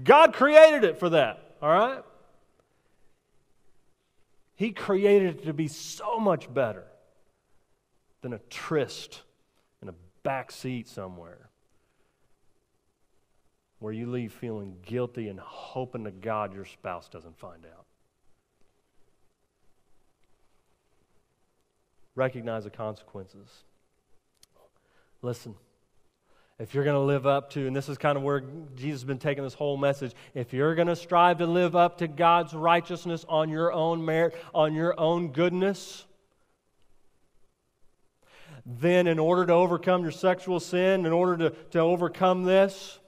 God 0.03 0.35
created 0.35 0.85
it 0.85 0.99
for 0.99 1.11
that, 1.11 1.57
all 1.63 1.71
right? 1.71 2.03
He 4.57 4.73
created 4.73 5.37
it 5.37 5.45
to 5.45 5.53
be 5.53 5.69
so 5.69 6.19
much 6.19 6.53
better 6.53 6.85
than 8.23 8.33
a 8.33 8.39
tryst 8.51 9.23
in 9.83 9.89
a 9.89 9.95
back 10.23 10.51
seat 10.51 10.89
somewhere 10.89 11.51
where 13.79 13.93
you 13.93 14.11
leave 14.11 14.33
feeling 14.33 14.77
guilty 14.85 15.29
and 15.29 15.39
hoping 15.39 16.05
to 16.05 16.11
God 16.11 16.55
your 16.55 16.65
spouse 16.65 17.09
doesn't 17.09 17.39
find 17.39 17.65
out. 17.67 17.85
Recognize 22.15 22.65
the 22.65 22.71
consequences. 22.71 23.65
Listen, 25.23 25.55
if 26.59 26.75
you're 26.75 26.85
going 26.85 26.95
to 26.95 27.01
live 27.01 27.27
up 27.27 27.51
to, 27.51 27.67
and 27.67 27.77
this 27.77 27.89
is 27.89 27.99
kind 27.99 28.17
of 28.17 28.23
where 28.23 28.43
Jesus 28.75 29.03
has 29.03 29.05
been 29.05 29.19
taking 29.19 29.45
this 29.45 29.55
whole 29.55 29.77
message, 29.77 30.13
if 30.35 30.53
you're 30.53 30.75
going 30.75 30.89
to 30.89 30.97
strive 30.97 31.39
to 31.39 31.47
live 31.47 31.77
up 31.77 31.99
to 31.99 32.09
God's 32.09 32.55
righteousness 32.55 33.25
on 33.29 33.51
your 33.51 33.73
own 33.73 34.05
merit, 34.05 34.35
on 34.55 34.75
your 34.75 34.99
own 34.99 35.33
goodness, 35.33 36.07
then 38.65 39.07
in 39.07 39.19
order 39.19 39.47
to 39.47 39.53
overcome 39.53 40.03
your 40.03 40.13
sexual 40.13 40.59
sin, 40.59 41.07
in 41.07 41.13
order 41.13 41.37
to, 41.37 41.57
to 41.71 41.79
overcome 41.79 42.45
this, 42.45 42.99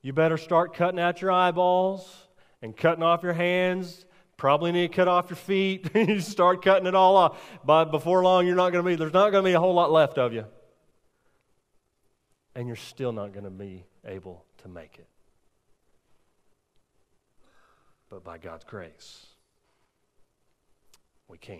you 0.00 0.12
better 0.12 0.38
start 0.38 0.74
cutting 0.74 1.00
out 1.00 1.20
your 1.20 1.32
eyeballs 1.32 2.28
and 2.62 2.76
cutting 2.76 3.02
off 3.02 3.22
your 3.22 3.32
hands. 3.32 4.06
Probably 4.38 4.72
need 4.72 4.90
to 4.90 4.96
cut 4.96 5.08
off 5.08 5.28
your 5.28 5.36
feet. 5.36 5.90
you 5.94 6.20
start 6.20 6.64
cutting 6.64 6.86
it 6.86 6.94
all 6.94 7.16
off. 7.16 7.38
But 7.66 7.86
before 7.86 8.22
long, 8.22 8.46
you're 8.46 8.56
not 8.56 8.72
going 8.72 8.82
to 8.82 8.88
be, 8.90 8.94
there's 8.96 9.12
not 9.12 9.30
going 9.30 9.44
to 9.44 9.50
be 9.50 9.52
a 9.52 9.60
whole 9.60 9.74
lot 9.74 9.92
left 9.92 10.16
of 10.16 10.32
you. 10.32 10.46
and 12.54 12.66
you're 12.66 12.76
still 12.76 13.12
not 13.12 13.32
going 13.32 13.44
to 13.44 13.50
be 13.50 13.84
able 14.04 14.44
to 14.62 14.68
make 14.68 14.98
it. 14.98 15.06
But 18.10 18.24
by 18.24 18.38
God's 18.38 18.64
grace, 18.64 19.26
we 21.28 21.36
can 21.36 21.58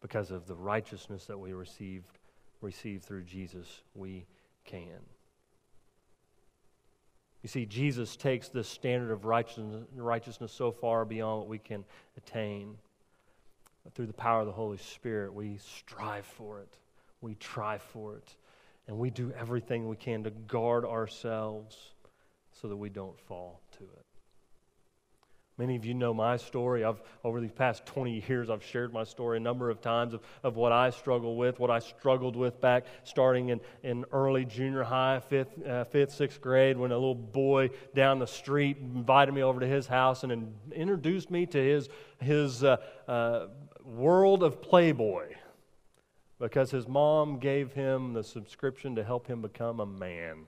because 0.00 0.30
of 0.30 0.46
the 0.46 0.54
righteousness 0.54 1.26
that 1.26 1.38
we 1.38 1.52
received 1.52 2.18
received 2.60 3.04
through 3.04 3.22
Jesus, 3.22 3.82
we 3.94 4.26
can. 4.64 5.00
You 7.42 7.48
see, 7.48 7.66
Jesus 7.66 8.16
takes 8.16 8.48
this 8.48 8.68
standard 8.68 9.12
of 9.12 9.24
righteousness, 9.24 10.52
so 10.52 10.72
far 10.72 11.04
beyond 11.04 11.40
what 11.40 11.48
we 11.48 11.58
can 11.58 11.84
attain. 12.16 12.76
But 13.84 13.94
through 13.94 14.06
the 14.06 14.12
power 14.12 14.40
of 14.40 14.46
the 14.46 14.52
Holy 14.52 14.78
Spirit, 14.78 15.32
we 15.32 15.58
strive 15.58 16.26
for 16.26 16.60
it, 16.60 16.78
we 17.20 17.36
try 17.36 17.78
for 17.78 18.16
it, 18.16 18.34
and 18.88 18.98
we 18.98 19.10
do 19.10 19.32
everything 19.38 19.88
we 19.88 19.96
can 19.96 20.24
to 20.24 20.30
guard 20.30 20.84
ourselves 20.84 21.92
so 22.50 22.68
that 22.68 22.76
we 22.76 22.88
don't 22.88 23.18
fall 23.20 23.60
to 23.78 23.84
it. 23.84 24.07
Many 25.58 25.74
of 25.74 25.84
you 25.84 25.92
know 25.92 26.14
my 26.14 26.36
story. 26.36 26.84
I've, 26.84 27.02
over 27.24 27.40
these 27.40 27.50
past 27.50 27.84
20 27.84 28.22
years, 28.28 28.48
I've 28.48 28.62
shared 28.62 28.92
my 28.92 29.02
story 29.02 29.38
a 29.38 29.40
number 29.40 29.70
of 29.70 29.80
times 29.80 30.14
of, 30.14 30.20
of 30.44 30.54
what 30.54 30.70
I 30.70 30.90
struggle 30.90 31.36
with, 31.36 31.58
what 31.58 31.68
I 31.68 31.80
struggled 31.80 32.36
with 32.36 32.60
back 32.60 32.86
starting 33.02 33.48
in, 33.48 33.60
in 33.82 34.04
early 34.12 34.44
junior 34.44 34.84
high, 34.84 35.18
fifth, 35.18 35.60
uh, 35.66 35.82
fifth, 35.82 36.12
sixth 36.12 36.40
grade, 36.40 36.78
when 36.78 36.92
a 36.92 36.94
little 36.94 37.16
boy 37.16 37.70
down 37.92 38.20
the 38.20 38.26
street 38.26 38.76
invited 38.78 39.34
me 39.34 39.42
over 39.42 39.58
to 39.58 39.66
his 39.66 39.88
house 39.88 40.22
and 40.22 40.30
in, 40.30 40.54
introduced 40.72 41.28
me 41.28 41.44
to 41.46 41.58
his, 41.58 41.88
his 42.20 42.62
uh, 42.62 42.76
uh, 43.08 43.48
world 43.84 44.44
of 44.44 44.62
Playboy 44.62 45.34
because 46.38 46.70
his 46.70 46.86
mom 46.86 47.40
gave 47.40 47.72
him 47.72 48.12
the 48.12 48.22
subscription 48.22 48.94
to 48.94 49.02
help 49.02 49.26
him 49.26 49.42
become 49.42 49.80
a 49.80 49.86
man. 49.86 50.44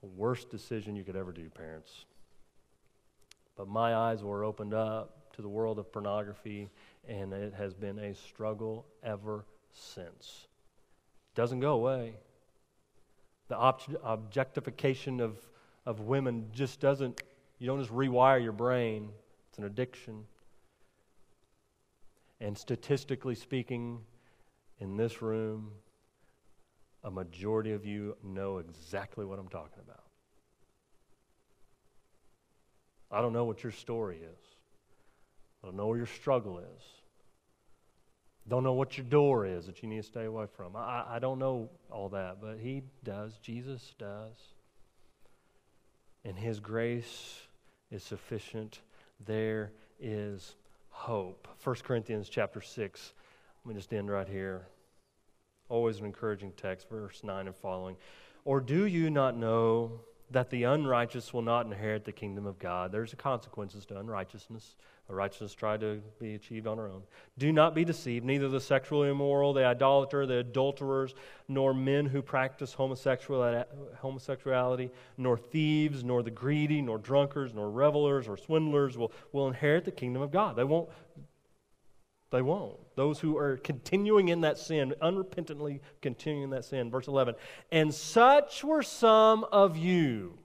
Worst 0.00 0.48
decision 0.48 0.96
you 0.96 1.04
could 1.04 1.16
ever 1.16 1.30
do, 1.30 1.50
parents. 1.50 2.06
But 3.60 3.68
my 3.68 3.94
eyes 3.94 4.24
were 4.24 4.42
opened 4.42 4.72
up 4.72 5.34
to 5.34 5.42
the 5.42 5.48
world 5.48 5.78
of 5.78 5.92
pornography, 5.92 6.70
and 7.06 7.30
it 7.34 7.52
has 7.52 7.74
been 7.74 7.98
a 7.98 8.14
struggle 8.14 8.86
ever 9.02 9.44
since. 9.74 10.46
Doesn't 11.34 11.60
go 11.60 11.74
away. 11.74 12.14
The 13.48 13.58
ob- 13.58 13.98
objectification 14.02 15.20
of, 15.20 15.36
of 15.84 16.00
women 16.00 16.46
just 16.54 16.80
doesn't, 16.80 17.20
you 17.58 17.66
don't 17.66 17.80
just 17.80 17.92
rewire 17.92 18.42
your 18.42 18.52
brain, 18.52 19.10
it's 19.50 19.58
an 19.58 19.64
addiction. 19.64 20.24
And 22.40 22.56
statistically 22.56 23.34
speaking, 23.34 24.00
in 24.78 24.96
this 24.96 25.20
room, 25.20 25.72
a 27.04 27.10
majority 27.10 27.72
of 27.72 27.84
you 27.84 28.16
know 28.24 28.56
exactly 28.56 29.26
what 29.26 29.38
I'm 29.38 29.48
talking 29.48 29.82
about. 29.84 29.99
I 33.10 33.20
don't 33.20 33.32
know 33.32 33.44
what 33.44 33.62
your 33.62 33.72
story 33.72 34.18
is. 34.18 34.38
I 35.62 35.66
don't 35.66 35.76
know 35.76 35.88
where 35.88 35.98
your 35.98 36.06
struggle 36.06 36.58
is. 36.58 36.82
Don't 38.48 38.64
know 38.64 38.72
what 38.72 38.96
your 38.96 39.06
door 39.06 39.46
is 39.46 39.66
that 39.66 39.82
you 39.82 39.88
need 39.88 39.98
to 39.98 40.02
stay 40.02 40.24
away 40.24 40.46
from. 40.56 40.74
I, 40.74 41.04
I 41.08 41.18
don't 41.18 41.38
know 41.38 41.68
all 41.90 42.08
that, 42.10 42.38
but 42.40 42.58
He 42.58 42.82
does. 43.04 43.38
Jesus 43.42 43.94
does. 43.98 44.34
And 46.24 46.38
His 46.38 46.60
grace 46.60 47.42
is 47.90 48.02
sufficient. 48.02 48.80
There 49.26 49.72
is 50.00 50.54
hope. 50.88 51.48
1 51.62 51.76
Corinthians 51.84 52.28
chapter 52.28 52.60
6. 52.60 53.12
Let 53.64 53.68
me 53.68 53.78
just 53.78 53.92
end 53.92 54.10
right 54.10 54.28
here. 54.28 54.66
Always 55.68 55.98
an 55.98 56.06
encouraging 56.06 56.52
text, 56.56 56.88
verse 56.88 57.22
9 57.22 57.46
and 57.46 57.56
following. 57.56 57.96
Or 58.44 58.60
do 58.60 58.86
you 58.86 59.10
not 59.10 59.36
know 59.36 60.00
that 60.30 60.50
the 60.50 60.64
unrighteous 60.64 61.34
will 61.34 61.42
not 61.42 61.66
inherit 61.66 62.04
the 62.04 62.12
kingdom 62.12 62.46
of 62.46 62.58
God. 62.58 62.92
There's 62.92 63.14
consequences 63.14 63.84
to 63.86 63.98
unrighteousness. 63.98 64.76
A 65.08 65.14
righteousness 65.14 65.54
tried 65.54 65.80
to 65.80 66.00
be 66.20 66.36
achieved 66.36 66.68
on 66.68 66.78
our 66.78 66.86
own. 66.86 67.02
Do 67.36 67.50
not 67.50 67.74
be 67.74 67.84
deceived. 67.84 68.24
Neither 68.24 68.48
the 68.48 68.60
sexually 68.60 69.08
immoral, 69.08 69.52
the 69.52 69.64
idolater, 69.64 70.24
the 70.24 70.36
adulterers, 70.36 71.16
nor 71.48 71.74
men 71.74 72.06
who 72.06 72.22
practice 72.22 72.72
homosexuality, 72.72 74.90
nor 75.16 75.36
thieves, 75.36 76.04
nor 76.04 76.22
the 76.22 76.30
greedy, 76.30 76.80
nor 76.80 76.96
drunkards, 76.96 77.52
nor 77.52 77.70
revelers, 77.70 78.28
or 78.28 78.36
swindlers 78.36 78.96
will, 78.96 79.10
will 79.32 79.48
inherit 79.48 79.84
the 79.84 79.90
kingdom 79.90 80.22
of 80.22 80.30
God. 80.30 80.54
They 80.54 80.62
won't. 80.62 80.88
They 82.30 82.42
won't. 82.42 82.78
Those 82.94 83.18
who 83.18 83.36
are 83.36 83.56
continuing 83.56 84.28
in 84.28 84.42
that 84.42 84.56
sin, 84.56 84.94
unrepentantly 85.02 85.80
continuing 86.00 86.44
in 86.44 86.50
that 86.50 86.64
sin. 86.64 86.90
Verse 86.90 87.08
11. 87.08 87.34
And 87.72 87.92
such 87.92 88.62
were 88.62 88.82
some 88.82 89.44
of 89.50 89.76
you. 89.76 90.38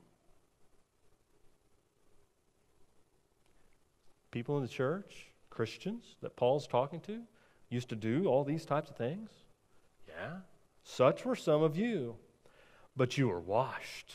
People 4.32 4.58
in 4.58 4.63
the 4.63 4.69
church, 4.69 5.28
Christians 5.50 6.15
that 6.21 6.36
Paul's 6.36 6.67
talking 6.67 7.00
to, 7.02 7.21
used 7.69 7.89
to 7.89 7.95
do 7.95 8.26
all 8.26 8.43
these 8.43 8.65
types 8.65 8.89
of 8.89 8.98
things. 8.98 9.30
Yeah. 10.08 10.38
Such 10.84 11.24
were 11.24 11.36
some 11.36 11.62
of 11.62 11.78
you. 11.78 12.15
But 12.98 13.17
you 13.17 13.28
were 13.28 13.39
washed. 13.39 14.13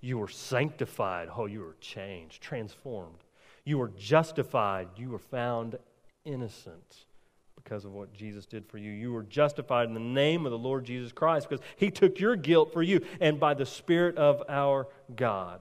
You 0.00 0.18
were 0.18 0.28
sanctified. 0.28 1.28
Oh, 1.36 1.46
you 1.46 1.60
were 1.60 1.76
changed, 1.80 2.42
transformed. 2.42 3.24
You 3.64 3.78
were 3.78 3.92
justified. 3.96 4.88
You 4.96 5.10
were 5.10 5.18
found 5.18 5.78
innocent 6.24 7.06
because 7.56 7.84
of 7.84 7.92
what 7.92 8.12
Jesus 8.12 8.46
did 8.46 8.66
for 8.66 8.78
you. 8.78 8.90
You 8.90 9.12
were 9.12 9.22
justified 9.22 9.88
in 9.88 9.94
the 9.94 10.00
name 10.00 10.44
of 10.44 10.52
the 10.52 10.58
Lord 10.58 10.84
Jesus 10.84 11.12
Christ 11.12 11.48
because 11.48 11.64
he 11.76 11.90
took 11.90 12.20
your 12.20 12.36
guilt 12.36 12.72
for 12.72 12.82
you 12.82 13.00
and 13.20 13.40
by 13.40 13.54
the 13.54 13.66
Spirit 13.66 14.16
of 14.16 14.42
our 14.48 14.86
God. 15.14 15.60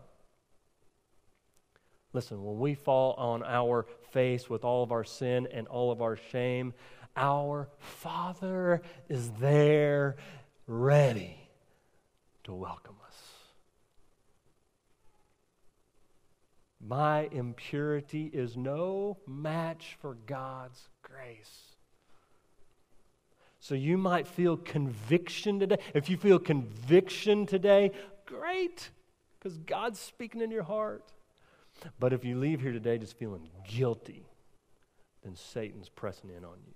Listen, 2.11 2.43
when 2.43 2.59
we 2.59 2.75
fall 2.75 3.13
on 3.13 3.41
our 3.43 3.85
face 4.11 4.49
with 4.49 4.63
all 4.63 4.83
of 4.83 4.91
our 4.91 5.03
sin 5.03 5.47
and 5.51 5.67
all 5.67 5.91
of 5.91 6.01
our 6.01 6.15
shame, 6.31 6.73
our 7.15 7.69
Father 7.79 8.81
is 9.09 9.31
there 9.39 10.15
ready 10.67 11.37
to 12.43 12.53
welcome 12.53 12.95
us. 13.02 13.02
My 16.85 17.29
impurity 17.31 18.29
is 18.33 18.57
no 18.57 19.17
match 19.25 19.97
for 20.01 20.17
God's 20.25 20.89
grace. 21.01 21.75
So 23.59 23.75
you 23.75 23.97
might 23.97 24.27
feel 24.27 24.57
conviction 24.57 25.59
today. 25.59 25.77
If 25.93 26.09
you 26.09 26.17
feel 26.17 26.39
conviction 26.39 27.45
today, 27.45 27.91
great, 28.25 28.89
because 29.39 29.57
God's 29.59 29.99
speaking 29.99 30.41
in 30.41 30.51
your 30.51 30.63
heart. 30.63 31.05
But 31.99 32.11
if 32.11 32.25
you 32.25 32.37
leave 32.37 32.59
here 32.59 32.73
today 32.73 32.97
just 32.97 33.17
feeling 33.17 33.49
guilty, 33.65 34.25
then 35.23 35.35
Satan's 35.35 35.87
pressing 35.87 36.29
in 36.29 36.43
on 36.43 36.57
you. 36.67 36.73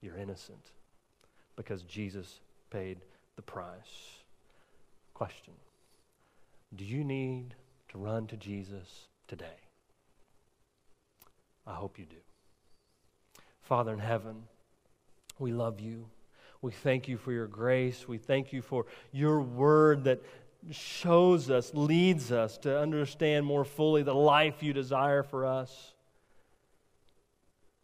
You're 0.00 0.16
innocent 0.16 0.70
because 1.56 1.82
Jesus 1.82 2.38
paid 2.70 2.98
the 3.34 3.42
price. 3.42 4.22
Question 5.14 5.54
do 6.74 6.84
you 6.84 7.02
need 7.04 7.54
to 7.90 7.98
run 7.98 8.26
to 8.26 8.36
Jesus 8.36 9.08
today? 9.26 9.46
I 11.66 11.74
hope 11.74 11.98
you 11.98 12.06
do. 12.06 12.16
Father 13.62 13.92
in 13.92 13.98
heaven, 13.98 14.44
we 15.38 15.52
love 15.52 15.80
you. 15.80 16.06
We 16.60 16.72
thank 16.72 17.08
you 17.08 17.16
for 17.16 17.32
your 17.32 17.46
grace. 17.46 18.08
We 18.08 18.18
thank 18.18 18.52
you 18.52 18.62
for 18.62 18.86
your 19.12 19.40
word 19.40 20.04
that 20.04 20.22
shows 20.70 21.50
us, 21.50 21.72
leads 21.74 22.32
us 22.32 22.58
to 22.58 22.78
understand 22.78 23.46
more 23.46 23.64
fully 23.64 24.02
the 24.02 24.14
life 24.14 24.62
you 24.62 24.72
desire 24.72 25.22
for 25.22 25.46
us. 25.46 25.94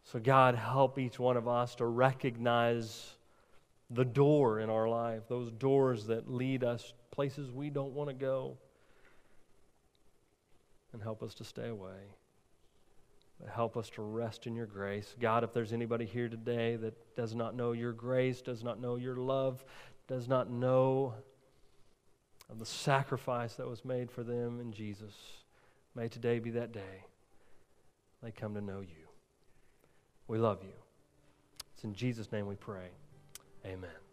So, 0.04 0.18
God, 0.18 0.54
help 0.54 0.98
each 0.98 1.18
one 1.18 1.36
of 1.36 1.48
us 1.48 1.76
to 1.76 1.86
recognize 1.86 3.14
the 3.90 4.04
door 4.04 4.60
in 4.60 4.70
our 4.70 4.88
life, 4.88 5.22
those 5.28 5.50
doors 5.52 6.06
that 6.06 6.30
lead 6.30 6.64
us 6.64 6.92
places 7.10 7.50
we 7.52 7.70
don't 7.70 7.92
want 7.92 8.10
to 8.10 8.14
go 8.14 8.58
and 10.94 11.02
help 11.02 11.22
us 11.22 11.34
to 11.34 11.44
stay 11.44 11.68
away. 11.68 12.14
But 13.38 13.50
help 13.50 13.76
us 13.76 13.90
to 13.90 14.02
rest 14.02 14.46
in 14.46 14.54
your 14.54 14.66
grace. 14.66 15.14
God, 15.20 15.44
if 15.44 15.52
there's 15.52 15.72
anybody 15.72 16.06
here 16.06 16.28
today 16.28 16.76
that 16.76 17.16
does 17.16 17.34
not 17.34 17.54
know 17.54 17.72
your 17.72 17.92
grace, 17.92 18.40
does 18.40 18.64
not 18.64 18.80
know 18.80 18.96
your 18.96 19.16
love, 19.16 19.64
does 20.08 20.28
not 20.28 20.50
know 20.50 21.14
of 22.48 22.58
the 22.58 22.66
sacrifice 22.66 23.54
that 23.54 23.68
was 23.68 23.84
made 23.84 24.10
for 24.10 24.22
them 24.22 24.60
in 24.60 24.72
Jesus, 24.72 25.14
may 25.94 26.08
today 26.08 26.38
be 26.38 26.50
that 26.50 26.72
day 26.72 27.04
they 28.22 28.30
come 28.30 28.54
to 28.54 28.60
know 28.60 28.80
you. 28.80 29.08
We 30.28 30.38
love 30.38 30.62
you. 30.62 30.72
It's 31.74 31.84
in 31.84 31.94
Jesus' 31.94 32.32
name 32.32 32.46
we 32.46 32.54
pray. 32.54 32.88
Amen. 33.66 34.03